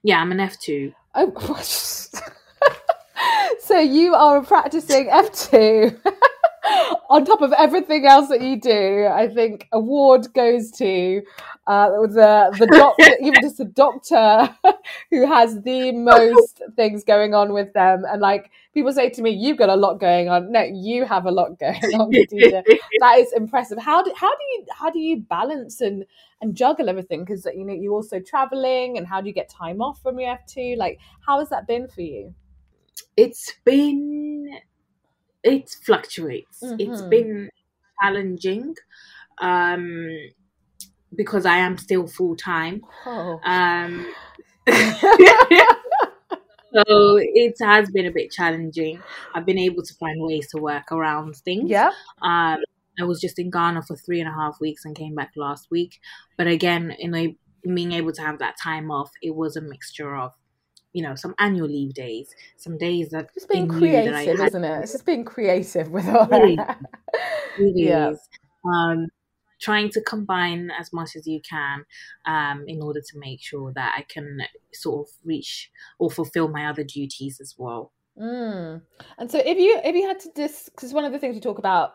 Yeah, 0.03 0.21
I'm 0.21 0.31
an 0.31 0.41
F 0.41 0.59
two. 0.59 0.93
Oh, 1.15 1.31
so 3.59 3.79
you 3.79 4.13
are 4.13 4.37
a 4.37 4.43
practicing 4.43 5.09
F 5.09 5.31
two. 5.33 5.97
on 7.09 7.25
top 7.25 7.41
of 7.41 7.53
everything 7.53 8.05
else 8.05 8.29
that 8.29 8.41
you 8.41 8.59
do, 8.59 9.07
I 9.11 9.27
think 9.27 9.67
award 9.71 10.33
goes 10.33 10.71
to 10.71 11.21
uh, 11.67 11.89
the 11.89 12.55
the 12.57 12.67
doctor, 12.67 13.11
even 13.21 13.41
just 13.41 13.57
the 13.57 13.65
doctor 13.65 14.55
who 15.11 15.25
has 15.25 15.61
the 15.63 15.91
most 15.91 16.61
things 16.75 17.03
going 17.03 17.33
on 17.33 17.53
with 17.53 17.73
them. 17.73 18.03
And 18.07 18.21
like 18.21 18.51
people 18.73 18.91
say 18.91 19.09
to 19.09 19.21
me, 19.21 19.31
"You've 19.31 19.57
got 19.57 19.69
a 19.69 19.75
lot 19.75 19.99
going 19.99 20.29
on." 20.29 20.51
No, 20.51 20.61
you 20.61 21.05
have 21.05 21.25
a 21.25 21.31
lot 21.31 21.59
going 21.59 21.75
on, 21.75 22.11
that 22.11 23.17
is 23.17 23.33
impressive. 23.33 23.77
How 23.77 24.03
do 24.03 24.11
how 24.15 24.29
do 24.29 24.43
you 24.51 24.65
how 24.77 24.89
do 24.89 24.99
you 24.99 25.17
balance 25.17 25.81
and 25.81 26.05
and 26.41 26.55
juggle 26.55 26.89
everything? 26.89 27.21
Because 27.21 27.45
you 27.45 27.65
know 27.65 27.73
you're 27.73 27.93
also 27.93 28.19
traveling, 28.19 28.97
and 28.97 29.07
how 29.07 29.21
do 29.21 29.27
you 29.27 29.33
get 29.33 29.49
time 29.49 29.81
off 29.81 30.01
from 30.01 30.19
your 30.19 30.31
F 30.31 30.45
two? 30.45 30.75
Like, 30.77 30.99
how 31.25 31.39
has 31.39 31.49
that 31.49 31.67
been 31.67 31.87
for 31.87 32.01
you? 32.01 32.33
It's 33.15 33.53
been 33.63 34.26
it 35.47 35.69
fluctuates. 35.85 36.61
Mm-hmm. 36.61 36.75
It's 36.79 37.01
been 37.03 37.49
challenging 38.01 38.75
um, 39.39 40.07
because 41.15 41.45
I 41.45 41.57
am 41.57 41.77
still 41.77 42.07
full 42.07 42.35
time. 42.35 42.81
Oh. 43.05 43.39
Um, 43.43 44.13
so 46.73 47.17
it 47.19 47.55
has 47.61 47.89
been 47.91 48.05
a 48.05 48.11
bit 48.11 48.31
challenging. 48.31 49.01
I've 49.33 49.45
been 49.45 49.59
able 49.59 49.83
to 49.83 49.93
find 49.95 50.21
ways 50.21 50.49
to 50.51 50.61
work 50.61 50.91
around 50.91 51.35
things. 51.37 51.69
Yeah. 51.69 51.91
Um, 52.21 52.59
I 52.99 53.03
was 53.03 53.21
just 53.21 53.39
in 53.39 53.51
Ghana 53.51 53.83
for 53.83 53.95
three 53.95 54.19
and 54.19 54.29
a 54.29 54.33
half 54.33 54.59
weeks 54.59 54.83
and 54.83 54.95
came 54.95 55.15
back 55.15 55.31
last 55.35 55.67
week. 55.69 55.99
But 56.37 56.47
again, 56.47 56.95
in 56.97 57.13
a, 57.15 57.35
being 57.63 57.91
able 57.91 58.11
to 58.13 58.21
have 58.21 58.39
that 58.39 58.55
time 58.61 58.89
off, 58.89 59.11
it 59.21 59.35
was 59.35 59.55
a 59.55 59.61
mixture 59.61 60.15
of 60.15 60.33
you 60.97 61.03
know, 61.03 61.13
some 61.13 61.35
annual 61.37 61.67
leave 61.67 61.93
days, 61.93 62.33
some 62.55 62.75
days 62.75 63.09
that 63.09 63.31
just 63.35 63.47
being 63.47 63.67
creative, 63.67 64.39
isn't 64.39 64.63
it? 64.63 64.81
It's 64.81 64.93
just 64.93 65.05
being 65.05 65.23
creative 65.23 65.91
with 65.91 66.09
all 66.09 66.25
really, 66.25 66.55
that. 66.55 66.79
really 67.59 67.83
yeah. 67.83 68.13
Um, 68.65 69.05
trying 69.61 69.91
to 69.91 70.01
combine 70.01 70.71
as 70.71 70.91
much 70.91 71.15
as 71.15 71.27
you 71.27 71.39
can 71.47 71.85
um, 72.25 72.65
in 72.67 72.81
order 72.81 72.99
to 72.99 73.19
make 73.19 73.43
sure 73.43 73.71
that 73.75 73.93
I 73.95 74.05
can 74.11 74.39
sort 74.73 75.07
of 75.07 75.13
reach 75.23 75.69
or 75.99 76.09
fulfill 76.09 76.47
my 76.47 76.65
other 76.65 76.83
duties 76.83 77.39
as 77.39 77.53
well. 77.59 77.93
Mm. 78.19 78.81
And 79.19 79.29
so, 79.29 79.37
if 79.37 79.59
you 79.59 79.79
if 79.83 79.95
you 79.95 80.07
had 80.07 80.19
to 80.21 80.29
dis, 80.33 80.67
because 80.73 80.95
one 80.95 81.05
of 81.05 81.11
the 81.11 81.19
things 81.19 81.35
we 81.35 81.41
talk 81.41 81.59
about 81.59 81.91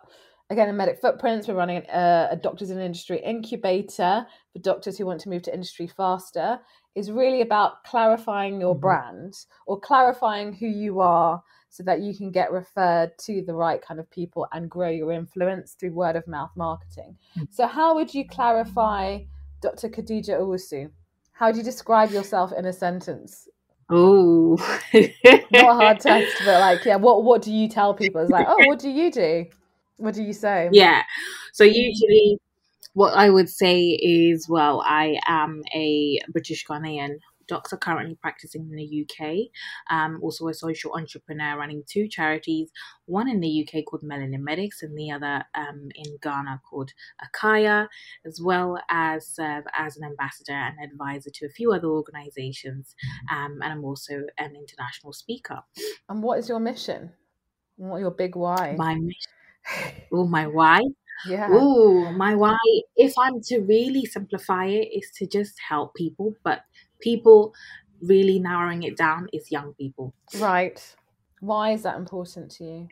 again 0.49 0.69
in 0.69 0.77
Medic 0.77 1.01
Footprints, 1.01 1.49
we're 1.49 1.55
running 1.55 1.83
a, 1.93 2.29
a 2.31 2.37
Doctors 2.37 2.71
in 2.71 2.79
Industry 2.79 3.19
incubator 3.19 4.25
for 4.53 4.59
doctors 4.61 4.97
who 4.97 5.07
want 5.07 5.21
to 5.23 5.29
move 5.29 5.43
to 5.43 5.53
industry 5.53 5.89
faster 5.89 6.61
is 6.95 7.11
really 7.11 7.41
about 7.41 7.85
clarifying 7.85 8.61
your 8.61 8.75
mm-hmm. 8.75 8.81
brand 8.81 9.35
or 9.67 9.81
clarifying 9.81 10.53
who 10.53 10.67
you 10.67 11.01
are 11.01 11.43
so 11.69 11.83
that 11.83 12.01
you 12.01 12.15
can 12.15 12.31
get 12.31 12.53
referred 12.53 13.17
to 13.19 13.43
the 13.47 13.55
right 13.55 13.81
kind 13.81 13.99
of 13.99 14.11
people 14.11 14.47
and 14.53 14.69
grow 14.69 14.91
your 14.91 15.11
influence 15.11 15.73
through 15.73 15.93
word 15.93 16.17
of 16.17 16.27
mouth 16.27 16.51
marketing. 16.55 17.17
Mm-hmm. 17.37 17.45
So, 17.51 17.67
how 17.67 17.95
would 17.95 18.13
you 18.13 18.27
clarify 18.29 19.21
Dr. 19.63 19.89
Khadija 19.89 20.39
Owusu? 20.39 20.91
How 21.33 21.51
do 21.51 21.59
you 21.59 21.65
describe 21.65 22.11
yourself 22.11 22.53
in 22.53 22.67
a 22.67 22.73
sentence? 22.73 23.49
Oh, 23.89 24.57
not 24.93 25.71
a 25.71 25.75
hard 25.75 26.01
test, 26.01 26.37
but 26.45 26.61
like, 26.61 26.85
yeah, 26.85 26.97
what 26.97 27.25
what 27.25 27.43
do 27.43 27.53
you 27.53 27.69
tell 27.69 27.95
people? 27.95 28.21
It's 28.21 28.31
like, 28.31 28.47
oh, 28.49 28.67
what 28.67 28.79
do 28.79 28.91
you 28.91 29.11
do? 29.11 29.47
What 29.97 30.15
do 30.15 30.23
you 30.23 30.33
say? 30.33 30.69
Yeah, 30.73 31.03
so 31.53 31.65
usually 31.65 32.39
what 32.95 33.15
I 33.15 33.31
would 33.31 33.49
say 33.49 33.81
is, 33.91 34.49
well, 34.49 34.83
I 34.85 35.19
am 35.27 35.63
a 35.75 36.21
British 36.31 36.67
Ghanaian 36.67 37.17
doctor 37.49 37.77
currently 37.77 38.17
practicing 38.21 38.69
in 38.71 38.77
the 38.77 39.07
UK. 39.07 39.51
Um, 39.91 40.19
also 40.23 40.49
a 40.49 40.55
social 40.55 40.95
entrepreneur 40.95 41.59
running 41.59 41.83
two 41.87 42.09
charities, 42.09 42.71
one 43.07 43.29
in 43.29 43.41
the 43.41 43.67
UK 43.67 43.85
called 43.85 44.03
Melanin 44.03 44.41
Medics 44.41 44.83
and 44.83 44.97
the 44.97 45.11
other 45.11 45.45
um, 45.55 45.89
in 45.95 46.17
Ghana 46.23 46.61
called 46.69 46.91
Akaya, 47.25 47.89
as 48.27 48.41
well 48.43 48.79
as 48.89 49.27
serve 49.27 49.65
as 49.77 49.97
an 49.97 50.05
ambassador 50.05 50.53
and 50.53 50.77
advisor 50.83 51.31
to 51.35 51.47
a 51.47 51.51
few 51.51 51.73
other 51.73 51.89
organizations. 51.89 52.95
Um, 53.31 53.59
and 53.63 53.73
I'm 53.73 53.85
also 53.85 54.15
an 54.39 54.55
international 54.57 55.13
speaker. 55.13 55.61
And 56.09 56.23
what 56.23 56.39
is 56.39 56.49
your 56.49 56.61
mission? 56.61 57.11
What 57.77 57.99
your 57.99 58.11
big 58.13 58.37
why? 58.37 58.75
My 58.79 58.95
mission. 58.95 59.33
oh, 60.13 60.27
my 60.27 60.47
why? 60.47 60.81
Yeah. 61.27 61.49
Oh, 61.51 62.11
my 62.13 62.35
why, 62.35 62.57
if 62.97 63.15
I'm 63.19 63.41
to 63.43 63.61
really 63.61 64.05
simplify 64.05 64.67
it, 64.67 64.89
is 64.93 65.11
to 65.17 65.27
just 65.27 65.59
help 65.61 65.95
people, 65.95 66.35
but 66.45 66.65
people 67.01 67.55
really 68.01 68.39
narrowing 68.39 68.83
it 68.83 68.97
down 68.97 69.29
is 69.33 69.53
young 69.53 69.75
people. 69.75 70.15
Right. 70.39 70.81
Why 71.41 71.73
is 71.73 71.83
that 71.83 71.97
important 71.97 72.51
to 72.53 72.65
you? 72.65 72.89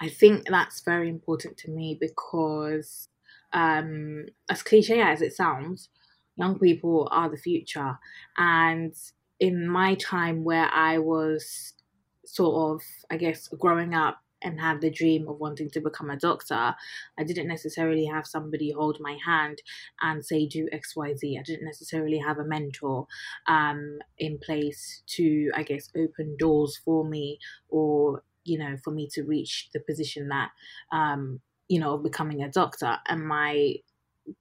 I 0.00 0.08
think 0.08 0.46
that's 0.48 0.80
very 0.80 1.08
important 1.08 1.56
to 1.58 1.70
me 1.70 1.98
because, 2.00 3.08
um, 3.52 4.26
as 4.48 4.62
cliche 4.62 5.00
as 5.00 5.22
it 5.22 5.34
sounds, 5.34 5.88
young 6.36 6.58
people 6.58 7.08
are 7.10 7.28
the 7.28 7.36
future. 7.36 7.98
And 8.36 8.94
in 9.40 9.68
my 9.68 9.94
time 9.96 10.44
where 10.44 10.68
I 10.72 10.98
was 10.98 11.74
sort 12.24 12.76
of, 12.76 12.86
I 13.10 13.16
guess, 13.16 13.48
growing 13.48 13.94
up 13.94 14.18
and 14.42 14.60
have 14.60 14.80
the 14.80 14.90
dream 14.90 15.28
of 15.28 15.38
wanting 15.38 15.70
to 15.70 15.80
become 15.80 16.10
a 16.10 16.16
doctor, 16.16 16.74
I 17.18 17.24
didn't 17.24 17.48
necessarily 17.48 18.06
have 18.06 18.26
somebody 18.26 18.72
hold 18.72 18.98
my 19.00 19.18
hand 19.24 19.62
and 20.00 20.24
say, 20.24 20.46
do 20.46 20.68
XYZ. 20.72 21.38
I 21.38 21.42
didn't 21.42 21.64
necessarily 21.64 22.18
have 22.18 22.38
a 22.38 22.44
mentor 22.44 23.06
um, 23.46 23.98
in 24.18 24.38
place 24.38 25.02
to, 25.16 25.50
I 25.54 25.62
guess, 25.62 25.90
open 25.96 26.36
doors 26.38 26.80
for 26.84 27.04
me 27.04 27.38
or, 27.68 28.22
you 28.44 28.58
know, 28.58 28.76
for 28.82 28.90
me 28.90 29.08
to 29.12 29.22
reach 29.22 29.68
the 29.72 29.80
position 29.80 30.28
that, 30.28 30.50
um, 30.92 31.40
you 31.68 31.80
know, 31.80 31.94
of 31.94 32.02
becoming 32.02 32.42
a 32.42 32.50
doctor. 32.50 32.98
And 33.08 33.26
my 33.26 33.74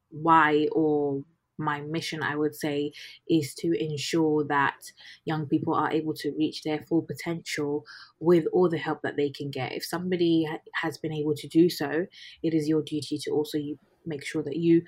why 0.10 0.68
or 0.72 1.24
my 1.58 1.82
mission, 1.82 2.22
I 2.24 2.36
would 2.36 2.56
say, 2.56 2.92
is 3.30 3.54
to 3.56 3.74
ensure 3.74 4.44
that 4.46 4.92
young 5.26 5.48
people 5.48 5.74
are 5.74 5.92
able 5.92 6.14
to 6.16 6.32
reach 6.38 6.64
their 6.64 6.86
full 6.88 7.02
potential 7.02 7.86
with 8.20 8.46
all 8.54 8.70
the 8.70 8.78
help 8.78 9.02
that 9.04 9.18
they 9.18 9.30
can 9.30 9.50
get. 9.50 9.72
If 9.72 9.86
somebody 9.86 10.48
has 10.82 10.98
been 10.98 11.14
able 11.14 11.36
to 11.36 11.48
do 11.48 11.70
so, 11.70 12.06
it 12.44 12.54
is 12.54 12.68
your 12.68 12.82
duty 12.82 13.18
to 13.24 13.32
also 13.32 13.58
make 14.06 14.26
sure 14.26 14.44
that 14.44 14.58
you 14.58 14.84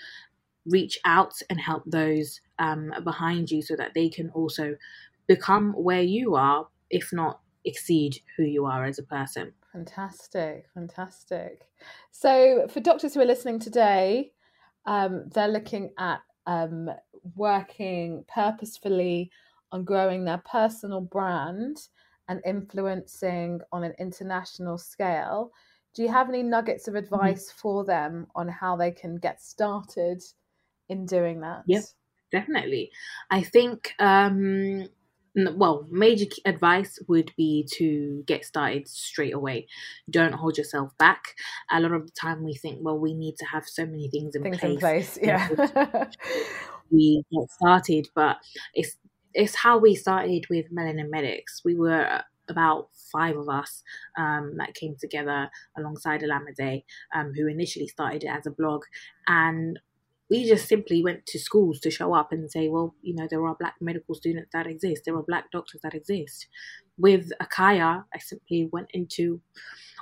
reach 0.65 0.99
out 1.05 1.33
and 1.49 1.59
help 1.59 1.83
those 1.85 2.41
um, 2.59 2.91
behind 3.03 3.49
you 3.49 3.61
so 3.61 3.75
that 3.75 3.93
they 3.95 4.09
can 4.09 4.29
also 4.31 4.75
become 5.27 5.73
where 5.73 6.01
you 6.01 6.35
are, 6.35 6.67
if 6.89 7.11
not 7.11 7.39
exceed 7.65 8.19
who 8.37 8.43
you 8.43 8.65
are 8.65 8.85
as 8.85 8.99
a 8.99 9.03
person. 9.03 9.53
Fantastic, 9.71 10.65
fantastic. 10.73 11.61
So, 12.11 12.67
for 12.69 12.79
doctors 12.79 13.13
who 13.13 13.21
are 13.21 13.25
listening 13.25 13.59
today, 13.59 14.31
um, 14.85 15.29
they're 15.33 15.47
looking 15.47 15.91
at 15.99 16.21
um, 16.45 16.89
working 17.35 18.25
purposefully 18.27 19.31
on 19.71 19.83
growing 19.83 20.25
their 20.25 20.41
personal 20.49 21.01
brand 21.01 21.77
and 22.27 22.41
influencing 22.45 23.59
on 23.71 23.83
an 23.83 23.93
international 23.99 24.77
scale. 24.77 25.51
Do 25.95 26.03
you 26.03 26.09
have 26.09 26.29
any 26.29 26.43
nuggets 26.43 26.87
of 26.87 26.93
mm-hmm. 26.93 27.13
advice 27.13 27.49
mm-hmm. 27.49 27.59
for 27.59 27.85
them 27.85 28.27
on 28.35 28.47
how 28.47 28.75
they 28.75 28.91
can 28.91 29.17
get 29.17 29.41
started 29.41 30.21
in 30.89 31.05
doing 31.05 31.39
that. 31.41 31.63
Yes, 31.65 31.93
definitely. 32.31 32.91
I 33.29 33.41
think 33.41 33.93
um 33.99 34.87
well, 35.55 35.87
major 35.89 36.25
advice 36.45 36.99
would 37.07 37.31
be 37.37 37.67
to 37.73 38.23
get 38.25 38.45
started 38.45 38.87
straight 38.87 39.33
away. 39.33 39.67
Don't 40.09 40.33
hold 40.33 40.57
yourself 40.57 40.97
back. 40.97 41.35
A 41.71 41.79
lot 41.79 41.91
of 41.91 42.05
the 42.05 42.11
time, 42.11 42.43
we 42.43 42.55
think, 42.55 42.79
well, 42.81 42.97
we 42.97 43.13
need 43.13 43.35
to 43.37 43.45
have 43.45 43.65
so 43.65 43.85
many 43.85 44.09
things 44.09 44.35
in 44.35 44.43
things 44.43 44.57
place. 44.57 44.71
in 44.71 44.79
place, 44.79 45.19
yeah. 45.21 45.47
we 46.91 47.23
get 47.31 47.51
started, 47.51 48.07
but 48.15 48.37
it's 48.73 48.97
it's 49.33 49.55
how 49.55 49.77
we 49.77 49.95
started 49.95 50.45
with 50.49 50.73
Melanin 50.73 51.09
Medics. 51.09 51.61
We 51.63 51.75
were 51.75 52.23
about 52.49 52.89
five 53.11 53.37
of 53.37 53.47
us 53.47 53.83
um, 54.17 54.55
that 54.57 54.73
came 54.73 54.95
together 54.99 55.49
alongside 55.77 56.21
Alamede, 56.21 56.83
um, 57.13 57.31
who 57.35 57.47
initially 57.47 57.87
started 57.87 58.23
it 58.23 58.27
as 58.27 58.47
a 58.47 58.51
blog, 58.51 58.83
and 59.27 59.79
we 60.29 60.47
just 60.47 60.67
simply 60.67 61.03
went 61.03 61.25
to 61.25 61.39
schools 61.39 61.79
to 61.79 61.91
show 61.91 62.13
up 62.13 62.31
and 62.31 62.49
say, 62.51 62.67
well, 62.67 62.95
you 63.01 63.15
know, 63.15 63.27
there 63.29 63.45
are 63.45 63.55
black 63.55 63.75
medical 63.81 64.13
students 64.13 64.49
that 64.53 64.67
exist, 64.67 65.03
there 65.05 65.15
are 65.15 65.23
black 65.23 65.51
doctors 65.51 65.81
that 65.81 65.95
exist. 65.95 66.47
With 66.97 67.31
Akaya, 67.41 68.03
I 68.13 68.19
simply 68.19 68.69
went 68.71 68.89
into 68.93 69.41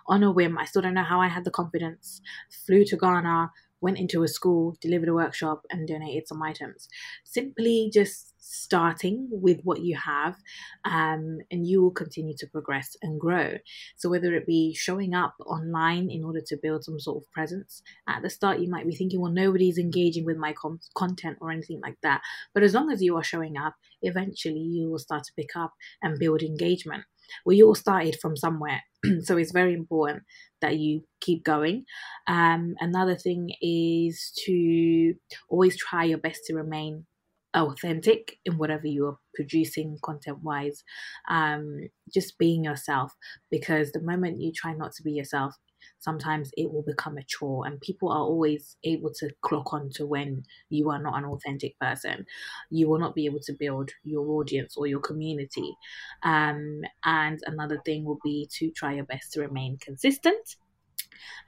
on 0.08 0.24
a 0.24 0.32
whim. 0.32 0.58
I 0.58 0.66
still 0.66 0.82
don't 0.82 0.94
know 0.94 1.04
how 1.04 1.22
I 1.22 1.28
had 1.28 1.44
the 1.44 1.52
confidence. 1.52 2.22
Flew 2.66 2.84
to 2.86 2.98
Ghana, 2.98 3.52
went 3.82 3.98
into 3.98 4.24
a 4.24 4.28
school, 4.28 4.78
delivered 4.82 5.10
a 5.10 5.14
workshop, 5.14 5.64
and 5.70 5.88
donated 5.88 6.28
some 6.28 6.42
items. 6.42 6.88
Simply 7.24 7.90
just 7.94 8.34
starting 8.40 9.28
with 9.32 9.60
what 9.64 9.82
you 9.82 9.98
have, 9.98 10.38
um, 10.86 11.40
and 11.52 11.68
you 11.68 11.82
will 11.82 11.92
continue 11.92 12.34
to 12.38 12.48
progress 12.48 12.96
and 13.02 13.20
grow. 13.20 13.58
So, 13.98 14.10
whether 14.10 14.34
it 14.36 14.46
be 14.46 14.74
showing 14.74 15.14
up 15.14 15.36
online 15.46 16.10
in 16.10 16.24
order 16.24 16.42
to 16.48 16.58
build 16.58 16.84
some 16.84 17.00
sort 17.00 17.24
of 17.24 17.32
presence, 17.32 17.82
at 18.08 18.22
the 18.22 18.30
start 18.30 18.60
you 18.60 18.70
might 18.70 18.88
be 18.88 18.96
thinking, 18.96 19.22
well, 19.22 19.32
nobody's 19.32 19.78
engaging 19.78 20.26
with 20.26 20.38
my 20.38 20.54
com- 20.54 20.80
content 20.96 21.38
or 21.42 21.52
anything 21.52 21.82
like 21.82 21.98
that. 22.04 22.22
But 22.54 22.64
as 22.64 22.74
long 22.74 22.92
as 22.92 23.02
you 23.02 23.16
are 23.18 23.24
showing 23.24 23.58
up, 23.58 23.76
eventually 24.02 24.60
you 24.60 24.90
will 24.90 25.00
start 25.00 25.24
to 25.26 25.34
pick 25.36 25.56
up 25.56 25.74
and 26.02 26.20
build 26.20 26.42
engagement. 26.42 27.04
We 27.46 27.64
all 27.64 27.76
started 27.76 28.18
from 28.22 28.36
somewhere, 28.36 28.84
so 29.24 29.38
it's 29.38 29.52
very 29.52 29.74
important 29.74 30.24
that 30.62 30.78
you 30.78 31.02
keep 31.22 31.44
going. 31.44 31.86
Um, 32.28 32.76
another 32.80 33.16
thing 33.16 33.52
is 33.62 34.34
to 34.46 35.14
always 35.50 35.78
try 35.78 36.06
your 36.06 36.18
best 36.18 36.42
to 36.46 36.56
remain 36.56 37.06
authentic 37.54 38.38
in 38.46 38.58
whatever 38.58 38.88
you 38.88 39.08
are 39.08 39.18
producing 39.34 39.98
content 40.04 40.40
wise 40.44 40.84
um, 41.30 41.80
just 42.14 42.38
being 42.38 42.64
yourself 42.64 43.14
because 43.50 43.92
the 43.92 44.02
moment 44.02 44.42
you 44.42 44.52
try 44.52 44.74
not 44.74 44.92
to 44.94 45.04
be 45.04 45.12
yourself 45.12 45.56
sometimes 46.00 46.52
it 46.58 46.72
will 46.72 46.84
become 46.84 47.18
a 47.18 47.24
chore 47.24 47.66
and 47.66 47.82
people 47.82 48.10
are 48.10 48.22
always 48.22 48.78
able 48.84 49.12
to 49.14 49.30
clock 49.42 49.74
on 49.74 49.90
to 49.92 50.06
when 50.06 50.44
you 50.70 50.90
are 50.90 51.02
not 51.02 51.18
an 51.18 51.26
authentic 51.26 51.78
person. 51.80 52.26
You 52.70 52.88
will 52.88 53.00
not 53.00 53.16
be 53.16 53.26
able 53.26 53.40
to 53.42 53.54
build 53.54 53.92
your 54.04 54.28
audience 54.40 54.78
or 54.78 54.88
your 54.88 55.00
community. 55.00 55.76
Um, 56.24 56.82
and 57.04 57.40
another 57.46 57.82
thing 57.86 58.06
will 58.06 58.20
be 58.24 58.48
to 58.54 58.72
try 58.72 58.94
your 58.94 59.06
best 59.06 59.34
to 59.34 59.42
remain 59.42 59.78
consistent 59.80 60.56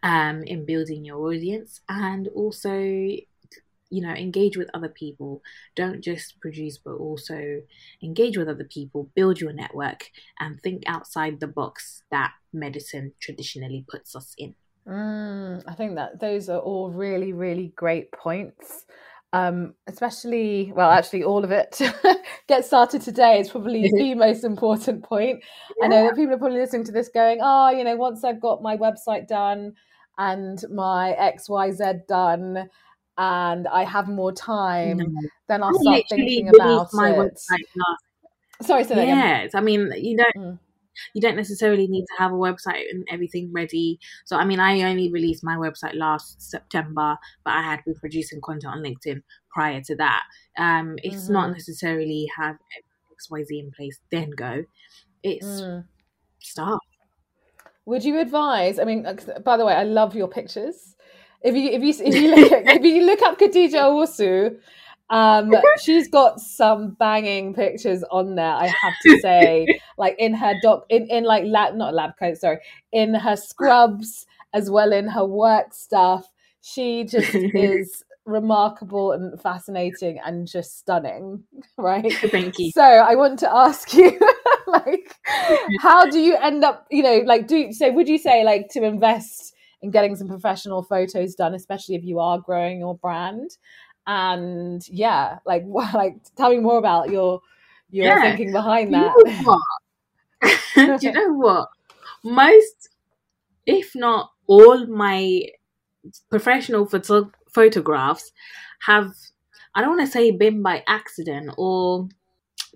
um, 0.04 0.44
in 0.44 0.66
building 0.66 1.06
your 1.06 1.20
audience 1.28 1.82
and 1.90 2.28
also 2.30 2.72
you 3.90 4.02
know 4.02 4.14
engage 4.14 4.58
with 4.58 4.70
other 4.74 4.90
people. 4.90 5.42
Don't 5.76 6.02
just 6.02 6.40
produce 6.40 6.78
but 6.78 6.94
also 6.94 7.62
engage 8.04 8.38
with 8.38 8.48
other 8.48 8.64
people 8.64 9.10
build 9.16 9.40
your 9.40 9.54
network 9.54 10.10
and 10.40 10.60
think 10.62 10.84
outside 10.88 11.40
the 11.40 11.48
box 11.48 12.04
that 12.12 12.34
medicine 12.54 13.14
traditionally 13.20 13.86
puts 13.90 14.16
us 14.16 14.34
in. 14.38 14.56
Mm, 14.88 15.62
i 15.68 15.74
think 15.74 15.96
that 15.96 16.20
those 16.20 16.50
are 16.50 16.60
all 16.60 16.90
really 16.90 17.34
really 17.34 17.74
great 17.76 18.12
points. 18.12 18.86
Um, 19.32 19.76
especially 19.86 20.74
well 20.76 20.90
actually 20.90 21.24
all 21.24 21.44
of 21.44 21.52
it 21.52 21.80
get 22.48 22.66
started 22.66 23.04
today. 23.04 23.40
Is 23.40 23.50
probably 23.50 23.88
the 23.94 24.16
most 24.16 24.44
important 24.44 25.04
point. 25.04 25.44
Yeah. 25.80 25.86
i 25.86 25.88
know 25.88 26.04
that 26.06 26.16
people 26.16 26.34
are 26.34 26.40
probably 26.40 26.60
listening 26.60 26.86
to 26.86 26.92
this 26.92 27.10
going 27.10 27.40
oh 27.42 27.70
you 27.70 27.84
know 27.84 27.96
once 27.96 28.24
i've 28.24 28.42
got 28.42 28.64
my 28.64 28.76
website 28.76 29.28
done 29.28 29.74
and 30.18 30.64
my 30.72 31.16
xyz 31.38 32.08
done 32.08 32.70
and 33.20 33.68
I 33.68 33.84
have 33.84 34.08
more 34.08 34.32
time, 34.32 34.98
no. 34.98 35.06
then 35.50 35.62
I'll 35.62 35.78
start 35.78 36.04
thinking 36.10 36.48
about 36.48 36.88
my 36.94 37.12
it. 37.12 37.38
Sorry, 38.62 38.84
say 38.86 38.96
that 38.96 39.08
yes. 39.08 39.50
Again. 39.50 39.62
I 39.62 39.62
mean, 39.62 39.92
you 39.98 40.18
don't. 40.18 40.36
Mm. 40.36 40.60
You 41.14 41.22
don't 41.22 41.38
necessarily 41.38 41.88
need 41.88 42.04
to 42.04 42.14
have 42.18 42.34
a 42.34 42.36
website 42.36 42.84
and 42.92 43.08
everything 43.10 43.52
ready. 43.54 44.00
So, 44.26 44.36
I 44.36 44.44
mean, 44.44 44.60
I 44.60 44.82
only 44.82 45.10
released 45.10 45.46
my 45.46 45.56
website 45.56 45.96
last 45.96 46.42
September, 46.42 47.16
but 47.46 47.52
I 47.52 47.62
had 47.62 47.80
been 47.86 47.96
producing 47.96 48.42
content 48.42 48.74
on 48.74 48.84
LinkedIn 48.84 49.22
prior 49.50 49.80
to 49.84 49.96
that. 49.96 50.24
Um, 50.58 50.98
it's 51.02 51.24
mm-hmm. 51.24 51.34
not 51.34 51.52
necessarily 51.52 52.28
have 52.38 52.58
XYZ 53.32 53.46
in 53.50 53.72
place, 53.72 53.98
then 54.12 54.32
go. 54.32 54.66
It's 55.24 55.46
mm. 55.46 55.86
start. 56.40 56.82
Would 57.86 58.04
you 58.04 58.20
advise? 58.20 58.78
I 58.78 58.84
mean, 58.84 59.08
by 59.46 59.56
the 59.56 59.66
way, 59.66 59.76
I 59.76 59.84
love 59.84 60.16
your 60.16 60.28
pictures. 60.28 60.98
If 61.42 61.56
you 61.56 61.70
if 61.72 61.82
you 61.82 62.06
if 62.06 62.16
you 62.16 62.36
look, 62.36 62.52
if 62.66 62.84
you 62.84 63.06
look 63.06 63.22
up 63.22 63.40
Khadija 63.40 63.76
Owusu, 63.76 64.58
um, 65.10 65.54
she's 65.82 66.08
got 66.08 66.40
some 66.40 66.92
banging 66.92 67.54
pictures 67.54 68.04
on 68.12 68.36
there. 68.36 68.54
I 68.54 68.68
have 68.68 68.94
to 69.04 69.20
say, 69.20 69.80
like 69.98 70.16
in 70.20 70.34
her 70.34 70.56
doc, 70.62 70.86
in 70.90 71.08
in 71.10 71.24
like 71.24 71.46
lab, 71.46 71.76
not 71.76 71.94
lab 71.94 72.12
coat, 72.18 72.38
sorry, 72.38 72.60
in 72.92 73.14
her 73.14 73.36
scrubs 73.36 74.26
as 74.54 74.70
well 74.70 74.92
in 74.92 75.08
her 75.08 75.26
work 75.26 75.74
stuff. 75.74 76.28
She 76.62 77.06
just 77.06 77.34
is 77.34 78.04
remarkable 78.26 79.14
and 79.14 79.42
fascinating 79.42 80.20
and 80.26 80.48
just 80.48 80.78
stunning, 80.78 81.44
right? 81.78 82.14
Thank 82.14 82.60
you. 82.60 82.72
So 82.72 82.84
I 82.84 83.16
want 83.16 83.40
to 83.40 83.54
ask 83.54 83.94
you, 83.94 84.20
like, 84.68 85.16
how 85.80 86.10
do 86.10 86.20
you 86.20 86.36
end 86.38 86.64
up? 86.64 86.86
You 86.92 87.04
know, 87.04 87.22
like, 87.26 87.48
do 87.48 87.72
so? 87.72 87.92
Would 87.92 88.10
you 88.10 88.18
say 88.18 88.44
like 88.44 88.70
to 88.72 88.84
invest? 88.84 89.56
And 89.82 89.94
getting 89.94 90.16
some 90.16 90.28
professional 90.28 90.84
photos 90.84 91.36
done, 91.36 91.54
especially 91.54 91.96
if 91.96 92.04
you 92.04 92.20
are 92.20 92.40
growing 92.40 92.80
your 92.80 92.98
brand. 92.98 93.58
And 94.08 94.88
yeah, 94.90 95.40
like 95.46 95.64
like 95.94 96.18
tell 96.36 96.52
me 96.52 96.60
more 96.60 96.78
about 96.78 97.10
your 97.10 97.42
your 97.90 98.06
yeah. 98.06 98.22
thinking 98.22 98.52
behind 98.52 98.94
that. 98.94 99.14
You 99.16 99.44
know 99.44 99.60
Do 100.76 100.98
you 101.08 101.12
know 101.12 101.34
what? 101.34 101.70
Most, 102.24 102.90
if 103.66 103.96
not 103.96 104.32
all, 104.48 104.86
my 104.88 105.44
professional 106.30 106.86
photo- 106.86 107.32
photographs 107.52 108.32
have 108.86 109.14
I 109.76 109.82
don't 109.82 109.98
want 109.98 110.08
to 110.08 110.12
say 110.12 110.32
been 110.32 110.62
by 110.62 110.84
accident 110.88 111.52
or 111.58 112.08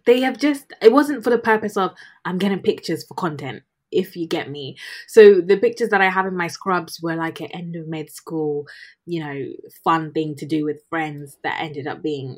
they 0.06 0.22
have 0.22 0.38
just 0.38 0.74
it 0.82 0.92
wasn't 0.92 1.24
for 1.24 1.30
the 1.30 1.38
purpose 1.38 1.78
of 1.78 1.92
I'm 2.26 2.38
getting 2.38 2.60
pictures 2.60 3.06
for 3.06 3.14
content 3.14 3.64
if 3.94 4.16
you 4.16 4.28
get 4.28 4.50
me. 4.50 4.78
So 5.08 5.42
the 5.42 5.58
pictures 5.58 5.90
that 5.90 6.02
I 6.02 6.10
have 6.10 6.26
in 6.26 6.36
my 6.36 6.48
scrubs 6.48 7.00
were 7.02 7.16
like 7.16 7.40
an 7.40 7.48
end 7.48 7.76
of 7.76 7.88
med 7.88 8.10
school, 8.10 8.66
you 9.06 9.24
know, 9.24 9.54
fun 9.84 10.12
thing 10.12 10.36
to 10.38 10.46
do 10.46 10.66
with 10.66 10.84
friends 10.90 11.38
that 11.44 11.62
ended 11.62 11.88
up 11.88 12.02
being, 12.02 12.38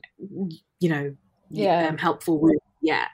you 0.80 0.90
know, 0.90 1.16
yeah, 1.50 1.88
um, 1.88 1.98
helpful 1.98 2.40
with 2.40 2.58
yeah. 2.82 3.08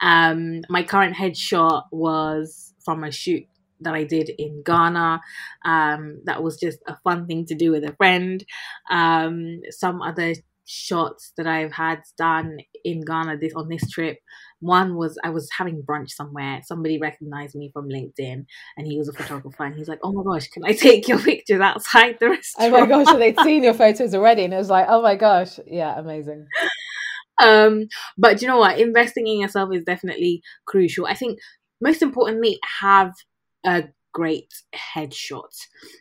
Um, 0.00 0.62
my 0.70 0.82
current 0.82 1.14
headshot 1.14 1.84
was 1.92 2.72
from 2.84 3.04
a 3.04 3.12
shoot 3.12 3.44
that 3.80 3.94
I 3.94 4.04
did 4.04 4.30
in 4.38 4.62
Ghana. 4.64 5.20
Um, 5.64 6.20
that 6.24 6.42
was 6.42 6.58
just 6.58 6.78
a 6.86 6.96
fun 7.04 7.26
thing 7.26 7.44
to 7.46 7.54
do 7.54 7.70
with 7.70 7.84
a 7.84 7.94
friend. 7.96 8.44
Um, 8.90 9.60
some 9.70 10.00
other 10.02 10.34
shots 10.64 11.32
that 11.36 11.46
I've 11.46 11.72
had 11.72 12.02
done 12.16 12.58
in 12.84 13.02
Ghana 13.02 13.38
this 13.38 13.54
on 13.54 13.68
this 13.68 13.90
trip. 13.90 14.18
One 14.60 14.96
was 14.96 15.18
I 15.24 15.30
was 15.30 15.48
having 15.56 15.82
brunch 15.82 16.10
somewhere. 16.10 16.60
Somebody 16.64 16.98
recognized 16.98 17.54
me 17.54 17.70
from 17.72 17.88
LinkedIn, 17.88 18.44
and 18.76 18.86
he 18.86 18.98
was 18.98 19.08
a 19.08 19.12
photographer. 19.12 19.64
And 19.64 19.76
he's 19.76 19.88
like, 19.88 20.00
"Oh 20.02 20.12
my 20.12 20.22
gosh, 20.24 20.48
can 20.48 20.64
I 20.64 20.72
take 20.88 21.08
your 21.08 21.18
pictures 21.18 21.60
outside 21.60 22.18
the 22.20 22.30
restaurant?" 22.30 22.74
Oh 22.74 22.80
my 22.80 22.86
gosh, 22.86 23.06
so 23.06 23.18
they'd 23.18 23.38
seen 23.40 23.62
your 23.62 23.74
photos 23.74 24.14
already, 24.14 24.44
and 24.44 24.54
it 24.54 24.58
was 24.58 24.70
like, 24.70 24.86
"Oh 24.88 25.02
my 25.02 25.14
gosh, 25.16 25.58
yeah, 25.66 25.98
amazing." 25.98 26.46
Um, 27.40 27.86
but 28.16 28.42
you 28.42 28.48
know 28.48 28.58
what? 28.58 28.80
Investing 28.80 29.26
in 29.26 29.40
yourself 29.40 29.70
is 29.72 29.84
definitely 29.84 30.42
crucial. 30.66 31.06
I 31.06 31.14
think 31.14 31.38
most 31.80 32.02
importantly, 32.02 32.58
have 32.80 33.12
a 33.64 33.84
great 34.18 34.52
headshot. 34.74 35.54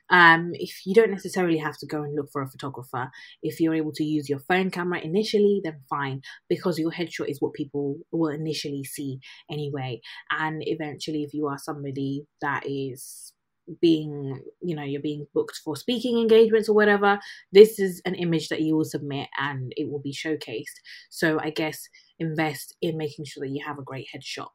Um, 0.09 0.51
if 0.53 0.81
you 0.87 0.95
don't 0.95 1.11
necessarily 1.11 1.59
have 1.59 1.77
to 1.77 1.85
go 1.85 2.01
and 2.01 2.15
look 2.15 2.31
for 2.31 2.41
a 2.41 2.49
photographer, 2.49 3.11
if 3.43 3.59
you're 3.59 3.75
able 3.75 3.91
to 3.93 4.03
use 4.03 4.27
your 4.27 4.39
phone 4.39 4.71
camera 4.71 4.99
initially, 4.99 5.61
then 5.63 5.81
fine, 5.87 6.21
because 6.49 6.79
your 6.79 6.91
headshot 6.91 7.29
is 7.29 7.39
what 7.39 7.53
people 7.53 7.97
will 8.11 8.33
initially 8.33 8.83
see 8.83 9.19
anyway. 9.51 10.01
And 10.31 10.63
eventually, 10.65 11.21
if 11.21 11.31
you 11.35 11.45
are 11.47 11.59
somebody 11.59 12.25
that 12.41 12.63
is 12.65 13.33
being 13.81 14.41
you 14.61 14.73
know 14.73 14.81
you're 14.81 15.01
being 15.01 15.27
booked 15.33 15.57
for 15.57 15.75
speaking 15.75 16.17
engagements 16.17 16.69
or 16.69 16.73
whatever 16.73 17.19
this 17.51 17.79
is 17.79 18.01
an 18.05 18.15
image 18.15 18.47
that 18.47 18.61
you 18.61 18.77
will 18.77 18.85
submit 18.85 19.27
and 19.37 19.73
it 19.75 19.89
will 19.91 19.99
be 19.99 20.13
showcased 20.13 20.79
so 21.09 21.37
i 21.41 21.49
guess 21.49 21.89
invest 22.17 22.77
in 22.81 22.95
making 22.95 23.25
sure 23.25 23.41
that 23.41 23.51
you 23.51 23.61
have 23.67 23.77
a 23.77 23.83
great 23.83 24.07
headshot 24.15 24.47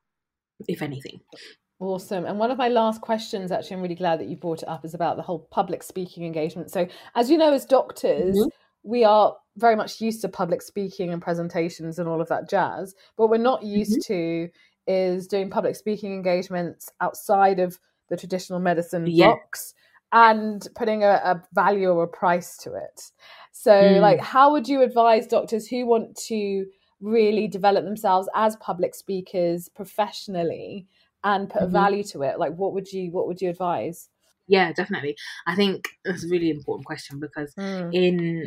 if 0.66 0.80
anything 0.80 1.20
Awesome. 1.82 2.26
And 2.26 2.38
one 2.38 2.52
of 2.52 2.58
my 2.58 2.68
last 2.68 3.00
questions, 3.00 3.50
actually, 3.50 3.74
I'm 3.74 3.82
really 3.82 3.96
glad 3.96 4.20
that 4.20 4.28
you 4.28 4.36
brought 4.36 4.62
it 4.62 4.68
up, 4.68 4.84
is 4.84 4.94
about 4.94 5.16
the 5.16 5.22
whole 5.22 5.40
public 5.50 5.82
speaking 5.82 6.24
engagement. 6.24 6.70
So, 6.70 6.86
as 7.16 7.28
you 7.28 7.36
know, 7.36 7.52
as 7.52 7.66
doctors, 7.66 8.36
mm-hmm. 8.36 8.48
we 8.84 9.02
are 9.02 9.34
very 9.56 9.74
much 9.74 10.00
used 10.00 10.20
to 10.20 10.28
public 10.28 10.62
speaking 10.62 11.12
and 11.12 11.20
presentations 11.20 11.98
and 11.98 12.08
all 12.08 12.20
of 12.20 12.28
that 12.28 12.48
jazz. 12.48 12.94
But 13.16 13.30
we're 13.30 13.38
not 13.38 13.64
used 13.64 14.08
mm-hmm. 14.08 14.14
to 14.14 14.48
is 14.86 15.26
doing 15.26 15.50
public 15.50 15.74
speaking 15.74 16.12
engagements 16.12 16.88
outside 17.00 17.58
of 17.58 17.80
the 18.10 18.16
traditional 18.16 18.60
medicine 18.60 19.04
yeah. 19.08 19.26
box 19.26 19.74
and 20.12 20.68
putting 20.76 21.02
a, 21.02 21.20
a, 21.24 21.42
value 21.52 21.88
or 21.88 22.04
a 22.04 22.08
price 22.08 22.56
to 22.58 22.74
it. 22.74 23.10
So, 23.50 23.72
mm. 23.72 24.00
like, 24.00 24.20
how 24.20 24.52
would 24.52 24.68
you 24.68 24.82
advise 24.82 25.26
doctors 25.26 25.66
who 25.66 25.84
want 25.86 26.16
to 26.28 26.66
really 27.00 27.48
develop 27.48 27.84
themselves 27.84 28.28
as 28.36 28.54
public 28.56 28.94
speakers 28.94 29.68
professionally 29.68 30.86
and 31.24 31.48
put 31.48 31.62
mm-hmm. 31.62 31.76
a 31.76 31.80
value 31.80 32.04
to 32.04 32.22
it? 32.22 32.38
Like, 32.38 32.54
what 32.54 32.72
would 32.74 32.92
you 32.92 33.10
what 33.10 33.26
would 33.26 33.40
you 33.40 33.50
advise? 33.50 34.08
Yeah, 34.48 34.72
definitely. 34.72 35.16
I 35.46 35.54
think 35.54 35.88
that's 36.04 36.24
a 36.24 36.28
really 36.28 36.50
important 36.50 36.86
question 36.86 37.20
because 37.20 37.54
mm. 37.54 37.94
in 37.94 38.46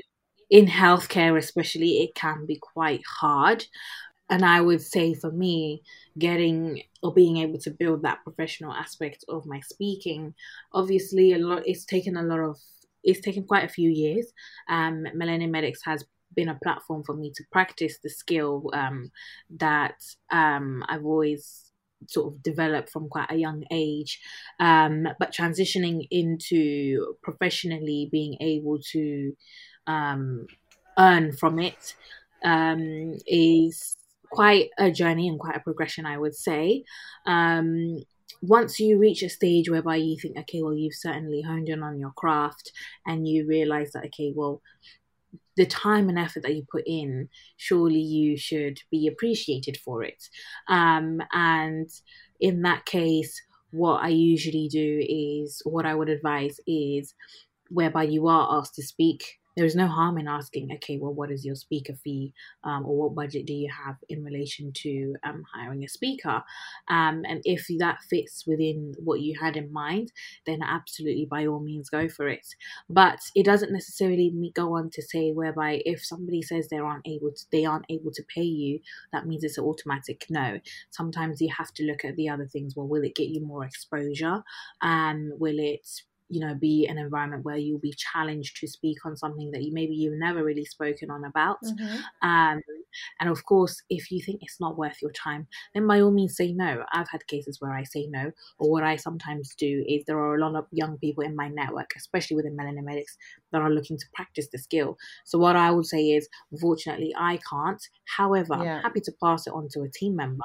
in 0.51 0.67
healthcare 0.67 1.37
especially 1.37 2.03
it 2.03 2.13
can 2.13 2.45
be 2.45 2.59
quite 2.61 3.01
hard 3.19 3.65
and 4.29 4.43
I 4.43 4.61
would 4.61 4.81
say 4.81 5.13
for 5.13 5.31
me, 5.31 5.83
getting 6.17 6.81
or 7.03 7.13
being 7.13 7.37
able 7.37 7.59
to 7.59 7.71
build 7.71 8.01
that 8.01 8.23
professional 8.23 8.73
aspect 8.73 9.23
of 9.29 9.45
my 9.45 9.59
speaking, 9.59 10.33
obviously 10.73 11.33
a 11.33 11.37
lot 11.37 11.63
it's 11.65 11.85
taken 11.85 12.17
a 12.17 12.23
lot 12.23 12.39
of 12.39 12.57
it's 13.03 13.19
taken 13.19 13.43
quite 13.43 13.65
a 13.65 13.73
few 13.73 13.89
years. 13.89 14.31
Um, 14.67 15.05
Millennium 15.13 15.51
Medics 15.51 15.81
has 15.85 16.03
been 16.35 16.49
a 16.49 16.59
platform 16.63 17.03
for 17.03 17.15
me 17.15 17.31
to 17.35 17.43
practice 17.51 17.99
the 18.01 18.09
skill 18.09 18.71
um, 18.73 19.11
that 19.57 20.01
um, 20.31 20.83
I've 20.89 21.05
always 21.05 21.64
sort 22.07 22.33
of 22.33 22.43
develop 22.43 22.89
from 22.89 23.09
quite 23.09 23.31
a 23.31 23.37
young 23.37 23.63
age. 23.71 24.19
Um, 24.59 25.07
but 25.19 25.33
transitioning 25.33 26.07
into 26.11 27.15
professionally 27.23 28.09
being 28.11 28.37
able 28.41 28.79
to 28.91 29.35
um, 29.87 30.47
earn 30.97 31.31
from 31.31 31.59
it 31.59 31.95
um, 32.43 33.17
is 33.27 33.97
quite 34.31 34.69
a 34.77 34.91
journey 34.91 35.27
and 35.27 35.39
quite 35.39 35.55
a 35.55 35.61
progression, 35.61 36.05
I 36.05 36.17
would 36.17 36.35
say. 36.35 36.83
Um, 37.25 38.03
once 38.41 38.79
you 38.79 38.97
reach 38.97 39.23
a 39.23 39.29
stage 39.29 39.69
whereby 39.69 39.95
you 39.95 40.17
think, 40.19 40.37
okay, 40.37 40.61
well, 40.61 40.73
you've 40.73 40.93
certainly 40.93 41.41
honed 41.41 41.69
in 41.69 41.81
on 41.83 41.99
your 41.99 42.11
craft 42.11 42.71
and 43.05 43.27
you 43.27 43.47
realize 43.47 43.91
that, 43.93 44.05
okay, 44.05 44.33
well, 44.35 44.61
the 45.57 45.65
time 45.65 46.09
and 46.09 46.19
effort 46.19 46.43
that 46.43 46.55
you 46.55 46.65
put 46.71 46.83
in, 46.85 47.29
surely 47.57 47.99
you 47.99 48.37
should 48.37 48.79
be 48.91 49.07
appreciated 49.07 49.77
for 49.77 50.03
it. 50.03 50.21
Um, 50.67 51.21
and 51.31 51.89
in 52.39 52.61
that 52.63 52.85
case, 52.85 53.41
what 53.71 54.01
I 54.01 54.09
usually 54.09 54.67
do 54.69 55.05
is, 55.07 55.61
what 55.65 55.85
I 55.85 55.95
would 55.95 56.09
advise 56.09 56.59
is, 56.67 57.13
whereby 57.69 58.03
you 58.03 58.27
are 58.27 58.59
asked 58.59 58.75
to 58.75 58.83
speak, 58.83 59.39
there's 59.55 59.75
no 59.75 59.87
harm 59.87 60.17
in 60.17 60.27
asking, 60.27 60.69
okay, 60.75 60.97
well, 60.97 61.13
what 61.13 61.31
is 61.31 61.45
your 61.45 61.55
speaker 61.55 61.93
fee, 62.03 62.33
um, 62.63 62.85
or 62.85 62.95
what 62.95 63.15
budget 63.15 63.45
do 63.45 63.53
you 63.53 63.69
have 63.85 63.95
in 64.09 64.23
relation 64.23 64.71
to 64.73 65.15
um, 65.23 65.43
hiring 65.53 65.83
a 65.83 65.87
speaker? 65.87 66.43
Um, 66.89 67.23
and 67.27 67.41
if 67.43 67.67
that 67.79 67.99
fits 68.09 68.45
within 68.45 68.93
what 69.03 69.21
you 69.21 69.37
had 69.39 69.57
in 69.57 69.71
mind, 69.71 70.11
then 70.45 70.61
absolutely, 70.61 71.25
by 71.29 71.45
all 71.45 71.59
means, 71.59 71.89
go 71.89 72.07
for 72.09 72.27
it. 72.27 72.45
But 72.89 73.19
it 73.35 73.45
doesn't 73.45 73.71
necessarily 73.71 74.33
go 74.53 74.75
on 74.75 74.89
to 74.91 75.01
say 75.01 75.31
whereby 75.31 75.81
if 75.85 76.05
somebody 76.05 76.41
says 76.41 76.67
they 76.67 76.77
aren't 76.77 77.07
able 77.07 77.31
to, 77.31 77.45
they 77.51 77.65
aren't 77.65 77.85
able 77.89 78.11
to 78.11 78.23
pay 78.33 78.43
you, 78.43 78.79
that 79.13 79.25
means 79.25 79.43
it's 79.43 79.57
an 79.57 79.65
automatic 79.65 80.25
no. 80.29 80.59
Sometimes 80.91 81.41
you 81.41 81.49
have 81.57 81.73
to 81.75 81.83
look 81.83 82.03
at 82.03 82.15
the 82.15 82.29
other 82.29 82.47
things. 82.47 82.75
Well, 82.75 82.87
will 82.87 83.03
it 83.03 83.15
get 83.15 83.29
you 83.29 83.41
more 83.41 83.65
exposure? 83.65 84.43
Um, 84.81 85.31
will 85.37 85.59
it 85.59 85.87
you 86.29 86.39
know 86.39 86.55
be 86.55 86.87
an 86.87 86.97
environment 86.97 87.45
where 87.45 87.57
you'll 87.57 87.79
be 87.79 87.93
challenged 87.93 88.57
to 88.57 88.67
speak 88.67 88.97
on 89.05 89.15
something 89.15 89.51
that 89.51 89.63
you 89.63 89.73
maybe 89.73 89.93
you've 89.93 90.17
never 90.17 90.43
really 90.43 90.65
spoken 90.65 91.11
on 91.11 91.23
about 91.25 91.57
mm-hmm. 91.63 92.27
um, 92.27 92.61
and 93.19 93.29
of 93.29 93.45
course 93.45 93.81
if 93.89 94.09
you 94.09 94.21
think 94.21 94.39
it's 94.41 94.59
not 94.59 94.77
worth 94.77 95.01
your 95.01 95.11
time 95.11 95.47
then 95.73 95.85
by 95.85 96.01
all 96.01 96.11
means 96.11 96.35
say 96.35 96.51
no 96.51 96.83
i've 96.93 97.09
had 97.09 97.25
cases 97.27 97.61
where 97.61 97.73
i 97.73 97.83
say 97.83 98.07
no 98.07 98.31
or 98.57 98.71
what 98.71 98.83
i 98.83 98.95
sometimes 98.95 99.53
do 99.55 99.83
is 99.87 100.03
there 100.05 100.17
are 100.17 100.35
a 100.35 100.39
lot 100.39 100.55
of 100.55 100.65
young 100.71 100.97
people 100.97 101.23
in 101.23 101.35
my 101.35 101.47
network 101.49 101.91
especially 101.95 102.35
within 102.35 102.55
Millennium 102.55 102.85
Medics 102.85 103.17
that 103.51 103.61
are 103.61 103.71
looking 103.71 103.97
to 103.97 104.05
practice 104.13 104.47
the 104.51 104.57
skill 104.57 104.97
so 105.25 105.37
what 105.37 105.55
i 105.55 105.69
would 105.69 105.85
say 105.85 106.11
is 106.11 106.27
unfortunately 106.51 107.13
i 107.17 107.39
can't 107.49 107.81
however 108.17 108.55
yeah. 108.63 108.77
i'm 108.77 108.81
happy 108.81 109.01
to 109.01 109.13
pass 109.23 109.45
it 109.45 109.53
on 109.53 109.67
to 109.69 109.81
a 109.81 109.89
team 109.89 110.15
member 110.15 110.43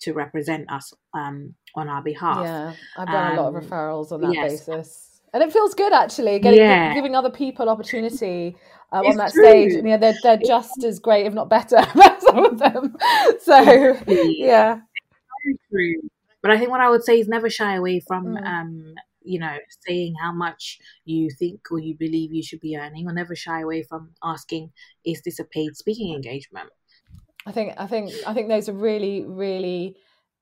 to 0.00 0.12
represent 0.12 0.70
us 0.70 0.92
um, 1.14 1.54
on 1.76 1.88
our 1.88 2.02
behalf. 2.02 2.44
Yeah, 2.44 2.74
I've 2.98 3.06
done 3.06 3.32
um, 3.32 3.38
a 3.38 3.42
lot 3.42 3.48
of 3.48 3.54
um, 3.54 3.70
referrals 3.70 4.12
on 4.12 4.20
that 4.20 4.34
yes. 4.34 4.66
basis 4.66 5.13
and 5.34 5.42
it 5.42 5.52
feels 5.52 5.74
good 5.74 5.92
actually 5.92 6.38
getting 6.38 6.60
yeah. 6.60 6.94
giving 6.94 7.14
other 7.14 7.28
people 7.28 7.68
opportunity 7.68 8.56
um, 8.92 9.04
on 9.04 9.16
that 9.16 9.32
true. 9.32 9.44
stage. 9.44 9.72
You 9.72 9.82
know 9.82 9.98
they're, 9.98 10.14
they're 10.22 10.38
just 10.38 10.84
as 10.84 11.00
great 11.00 11.26
if 11.26 11.34
not 11.34 11.50
better 11.50 11.84
some 12.20 12.46
of 12.46 12.58
them. 12.58 12.96
So 13.42 13.60
yeah. 14.06 14.80
But 16.40 16.50
i 16.50 16.58
think 16.58 16.70
what 16.70 16.80
i 16.80 16.88
would 16.88 17.02
say 17.02 17.18
is 17.18 17.26
never 17.26 17.50
shy 17.50 17.74
away 17.74 18.00
from 18.00 18.26
mm. 18.26 18.46
um, 18.46 18.94
you 19.22 19.38
know 19.38 19.56
saying 19.86 20.14
how 20.22 20.32
much 20.32 20.78
you 21.04 21.28
think 21.38 21.60
or 21.70 21.78
you 21.78 21.96
believe 21.98 22.32
you 22.32 22.42
should 22.42 22.60
be 22.60 22.76
earning 22.76 23.08
or 23.08 23.12
never 23.12 23.34
shy 23.34 23.60
away 23.60 23.82
from 23.82 24.10
asking 24.22 24.70
is 25.04 25.20
this 25.22 25.38
a 25.38 25.44
paid 25.44 25.76
speaking 25.76 26.14
engagement? 26.14 26.70
I 27.46 27.52
think 27.52 27.74
i 27.76 27.86
think 27.86 28.12
i 28.26 28.32
think 28.32 28.48
those 28.48 28.68
are 28.68 28.74
really 28.74 29.24
really 29.26 29.96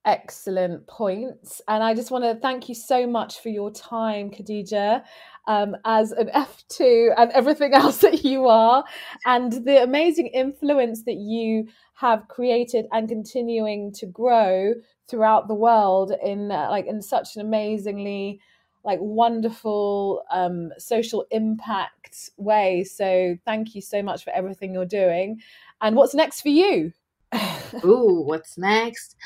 excellent 0.05 0.87
points. 0.87 1.61
And 1.69 1.83
I 1.83 1.95
just 1.95 2.11
want 2.11 2.25
to 2.25 2.35
thank 2.41 2.69
you 2.69 2.75
so 2.75 3.07
much 3.07 3.41
for 3.41 3.49
your 3.49 3.71
time, 3.71 4.31
Khadija, 4.31 5.03
um, 5.47 5.77
as 5.85 6.13
an 6.13 6.29
F2 6.35 7.15
and 7.17 7.31
everything 7.33 7.75
else 7.75 7.99
that 7.99 8.25
you 8.25 8.47
are, 8.47 8.85
and 9.27 9.53
the 9.65 9.83
amazing 9.83 10.29
influence 10.29 11.05
that 11.05 11.17
you 11.17 11.69
have 11.95 12.27
created 12.29 12.87
and 12.93 13.09
continuing 13.09 13.93
to 13.93 14.07
grow 14.07 14.75
throughout 15.09 15.47
the 15.47 15.55
world 15.55 16.13
in 16.25 16.51
uh, 16.51 16.69
like 16.71 16.87
in 16.87 17.03
such 17.03 17.37
an 17.37 17.43
amazingly 17.43 18.41
like 18.85 18.99
wonderful 19.01 20.23
um, 20.33 20.71
social 20.79 21.25
impact 21.31 22.31
way. 22.37 22.83
So 22.83 23.37
thank 23.45 23.75
you 23.75 23.81
so 23.81 24.03
much 24.03 24.25
for 24.25 24.31
everything 24.31 24.75
you're 24.75 24.85
doing. 24.85 25.41
And 25.81 25.95
what's 25.95 26.15
next 26.15 26.41
for 26.41 26.49
you? 26.49 26.93
Ooh, 27.85 28.23
what's 28.27 28.59
next? 28.59 29.17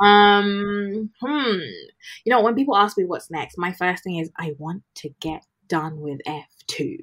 Um, 0.00 1.10
hmm. 1.20 1.58
You 2.24 2.30
know, 2.30 2.42
when 2.42 2.54
people 2.54 2.76
ask 2.76 2.96
me 2.98 3.04
what's 3.04 3.30
next, 3.30 3.58
my 3.58 3.72
first 3.72 4.04
thing 4.04 4.16
is 4.16 4.30
I 4.38 4.54
want 4.58 4.82
to 4.96 5.10
get 5.20 5.44
done 5.68 6.00
with 6.00 6.20
F 6.26 6.46
two. 6.66 6.98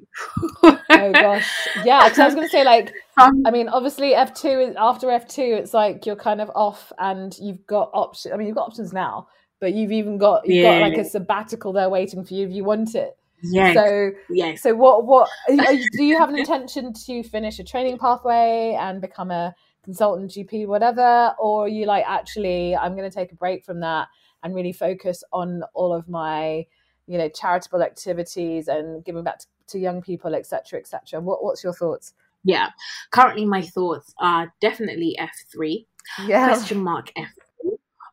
oh 0.62 0.78
gosh, 0.90 1.50
yeah. 1.84 2.04
Because 2.04 2.18
I 2.18 2.26
was 2.26 2.34
going 2.34 2.46
to 2.46 2.50
say, 2.50 2.64
like, 2.64 2.92
um, 3.16 3.42
I 3.46 3.50
mean, 3.50 3.68
obviously 3.68 4.14
F 4.14 4.34
two 4.34 4.48
is 4.48 4.76
after 4.76 5.10
F 5.10 5.26
two, 5.28 5.42
it's 5.42 5.74
like 5.74 6.06
you're 6.06 6.16
kind 6.16 6.40
of 6.40 6.50
off, 6.54 6.92
and 6.98 7.36
you've 7.38 7.66
got 7.66 7.90
options. 7.92 8.32
I 8.32 8.36
mean, 8.36 8.46
you've 8.46 8.56
got 8.56 8.68
options 8.68 8.92
now, 8.92 9.28
but 9.60 9.74
you've 9.74 9.92
even 9.92 10.18
got 10.18 10.46
you've 10.46 10.64
yeah. 10.64 10.80
got 10.80 10.88
like 10.88 10.98
a 10.98 11.04
sabbatical 11.04 11.72
there 11.72 11.88
waiting 11.88 12.24
for 12.24 12.34
you 12.34 12.46
if 12.46 12.52
you 12.52 12.64
want 12.64 12.94
it. 12.94 13.16
Yeah. 13.42 13.74
So 13.74 14.10
yeah. 14.30 14.54
So 14.54 14.74
what 14.74 15.06
what 15.06 15.28
you, 15.48 15.88
do 15.92 16.04
you 16.04 16.18
have 16.18 16.28
an 16.28 16.38
intention 16.38 16.92
to 16.92 17.22
finish 17.22 17.58
a 17.58 17.64
training 17.64 17.98
pathway 17.98 18.76
and 18.78 19.00
become 19.00 19.30
a 19.30 19.54
consultant, 19.84 20.30
GP, 20.30 20.66
whatever, 20.66 21.34
or 21.38 21.68
you 21.68 21.86
like 21.86 22.04
actually 22.06 22.76
I'm 22.76 22.96
going 22.96 23.08
to 23.08 23.14
take 23.14 23.32
a 23.32 23.36
break 23.36 23.64
from 23.64 23.80
that 23.80 24.08
and 24.42 24.54
really 24.54 24.72
focus 24.72 25.22
on 25.32 25.62
all 25.74 25.92
of 25.92 26.08
my 26.08 26.66
you 27.06 27.18
know 27.18 27.28
charitable 27.28 27.82
activities 27.82 28.68
and 28.68 29.04
giving 29.04 29.24
back 29.24 29.38
to, 29.40 29.46
to 29.68 29.78
young 29.78 30.02
people, 30.02 30.34
etc., 30.34 30.78
etc. 30.78 31.20
What, 31.20 31.42
what's 31.42 31.64
your 31.64 31.72
thoughts? 31.72 32.14
Yeah, 32.44 32.70
currently 33.10 33.44
my 33.44 33.62
thoughts 33.62 34.14
are 34.18 34.52
definitely 34.60 35.16
F 35.18 35.34
three. 35.52 35.86
Yeah. 36.26 36.48
Question 36.48 36.82
mark 36.82 37.12
F 37.16 37.30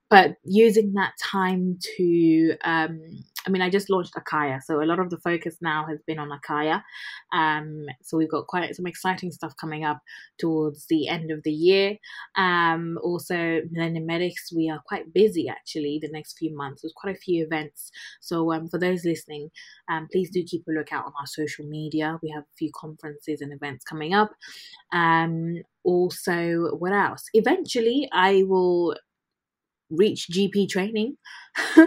but 0.10 0.36
using 0.44 0.94
that 0.94 1.14
time 1.22 1.78
to 1.98 2.56
um, 2.64 3.02
I 3.48 3.52
mean, 3.52 3.62
I 3.62 3.70
just 3.70 3.90
launched 3.90 4.16
Akaya, 4.16 4.62
so 4.62 4.82
a 4.82 4.86
lot 4.86 5.00
of 5.00 5.10
the 5.10 5.18
focus 5.18 5.56
now 5.62 5.86
has 5.88 6.00
been 6.06 6.20
on 6.20 6.30
Akaya. 6.30 6.84
Um, 7.32 7.86
so 8.04 8.18
we've 8.18 8.30
got 8.30 8.48
quite 8.48 8.76
some 8.76 8.86
exciting 8.86 9.32
stuff 9.32 9.54
coming 9.60 9.86
up 9.86 10.02
towards 10.38 10.86
the 10.88 11.08
end 11.08 11.32
of 11.32 11.42
the 11.44 11.52
year. 11.52 11.96
Um, 12.36 13.00
also, 13.02 13.62
Millennium 13.72 14.06
Medics, 14.06 14.52
we 14.54 14.70
are 14.70 14.82
quite 14.86 15.14
busy 15.14 15.48
actually 15.48 16.00
the 16.02 16.10
next 16.12 16.38
few 16.38 16.56
months. 16.56 16.82
There's 16.82 16.94
quite 16.94 17.16
a 17.16 17.20
few 17.20 17.46
events. 17.46 17.92
So 18.20 18.52
um, 18.52 18.68
for 18.68 18.78
those 18.78 19.06
listening, 19.06 19.50
um, 19.90 20.08
please 20.12 20.30
do 20.30 20.44
keep 20.44 20.66
a 20.68 20.72
lookout 20.72 21.06
on 21.06 21.14
our 21.20 21.28
social 21.28 21.66
media. 21.66 22.20
We 22.22 22.30
have 22.32 22.44
a 22.44 22.58
few 22.58 22.72
conferences 22.76 23.42
and 23.42 23.54
events 23.54 23.86
coming 23.86 24.14
up. 24.14 24.32
Um, 24.92 25.62
also, 25.86 26.76
what 26.78 26.92
else? 26.92 27.24
Eventually, 27.34 28.10
I 28.12 28.44
will 28.44 28.96
reach 29.90 30.28
GP 30.32 30.70
training 30.70 31.16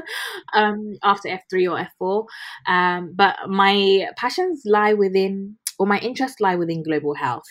um, 0.55 0.97
after 1.03 1.29
F3 1.29 1.71
or 1.71 1.89
F4. 2.01 2.27
Um, 2.73 3.13
but 3.15 3.37
my 3.49 4.09
passions 4.17 4.63
lie 4.65 4.95
within, 4.95 5.57
or 5.79 5.87
my 5.87 5.99
interests 5.99 6.41
lie 6.41 6.57
within 6.57 6.83
global 6.83 7.15
health. 7.15 7.45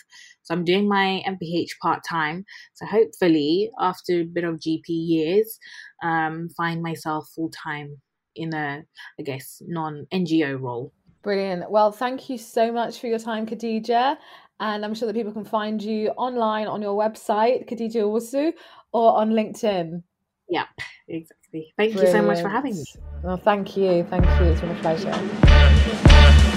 So 0.44 0.54
I'm 0.54 0.64
doing 0.64 0.88
my 0.88 1.24
MPH 1.28 1.78
part 1.82 2.02
time. 2.08 2.46
So 2.74 2.86
hopefully, 2.86 3.72
after 3.80 4.22
a 4.22 4.24
bit 4.24 4.44
of 4.44 4.56
GP 4.56 4.84
years, 4.88 5.60
um, 6.04 6.50
find 6.58 6.82
myself 6.82 7.28
full 7.36 7.52
time 7.52 8.02
in 8.36 8.54
a, 8.54 8.84
I 9.20 9.24
guess, 9.24 9.62
non 9.66 10.08
NGO 10.14 10.60
role. 10.60 10.94
Brilliant. 11.24 11.70
Well, 11.70 11.92
thank 11.92 12.30
you 12.30 12.38
so 12.38 12.72
much 12.72 13.00
for 13.00 13.08
your 13.08 13.20
time, 13.20 13.46
Khadija. 13.46 14.18
And 14.60 14.86
I'm 14.86 14.94
sure 14.94 15.08
that 15.08 15.16
people 15.16 15.32
can 15.32 15.46
find 15.46 15.82
you 15.82 16.10
online 16.10 16.68
on 16.68 16.82
your 16.82 16.98
website, 16.98 17.68
Khadija 17.68 17.98
Owusu, 17.98 18.54
or 18.92 19.18
on 19.18 19.32
LinkedIn. 19.32 20.04
Yep, 20.52 20.68
exactly. 21.08 21.74
Thank 21.78 21.94
Brilliant. 21.94 22.16
you 22.16 22.22
so 22.22 22.28
much 22.28 22.42
for 22.42 22.50
having 22.50 22.76
me. 22.76 22.84
Well, 23.24 23.38
thank 23.38 23.78
you. 23.78 24.04
Thank 24.04 24.26
you. 24.26 24.48
It's 24.48 24.60
been 24.60 24.70
a 24.70 24.76
pleasure. 24.82 26.48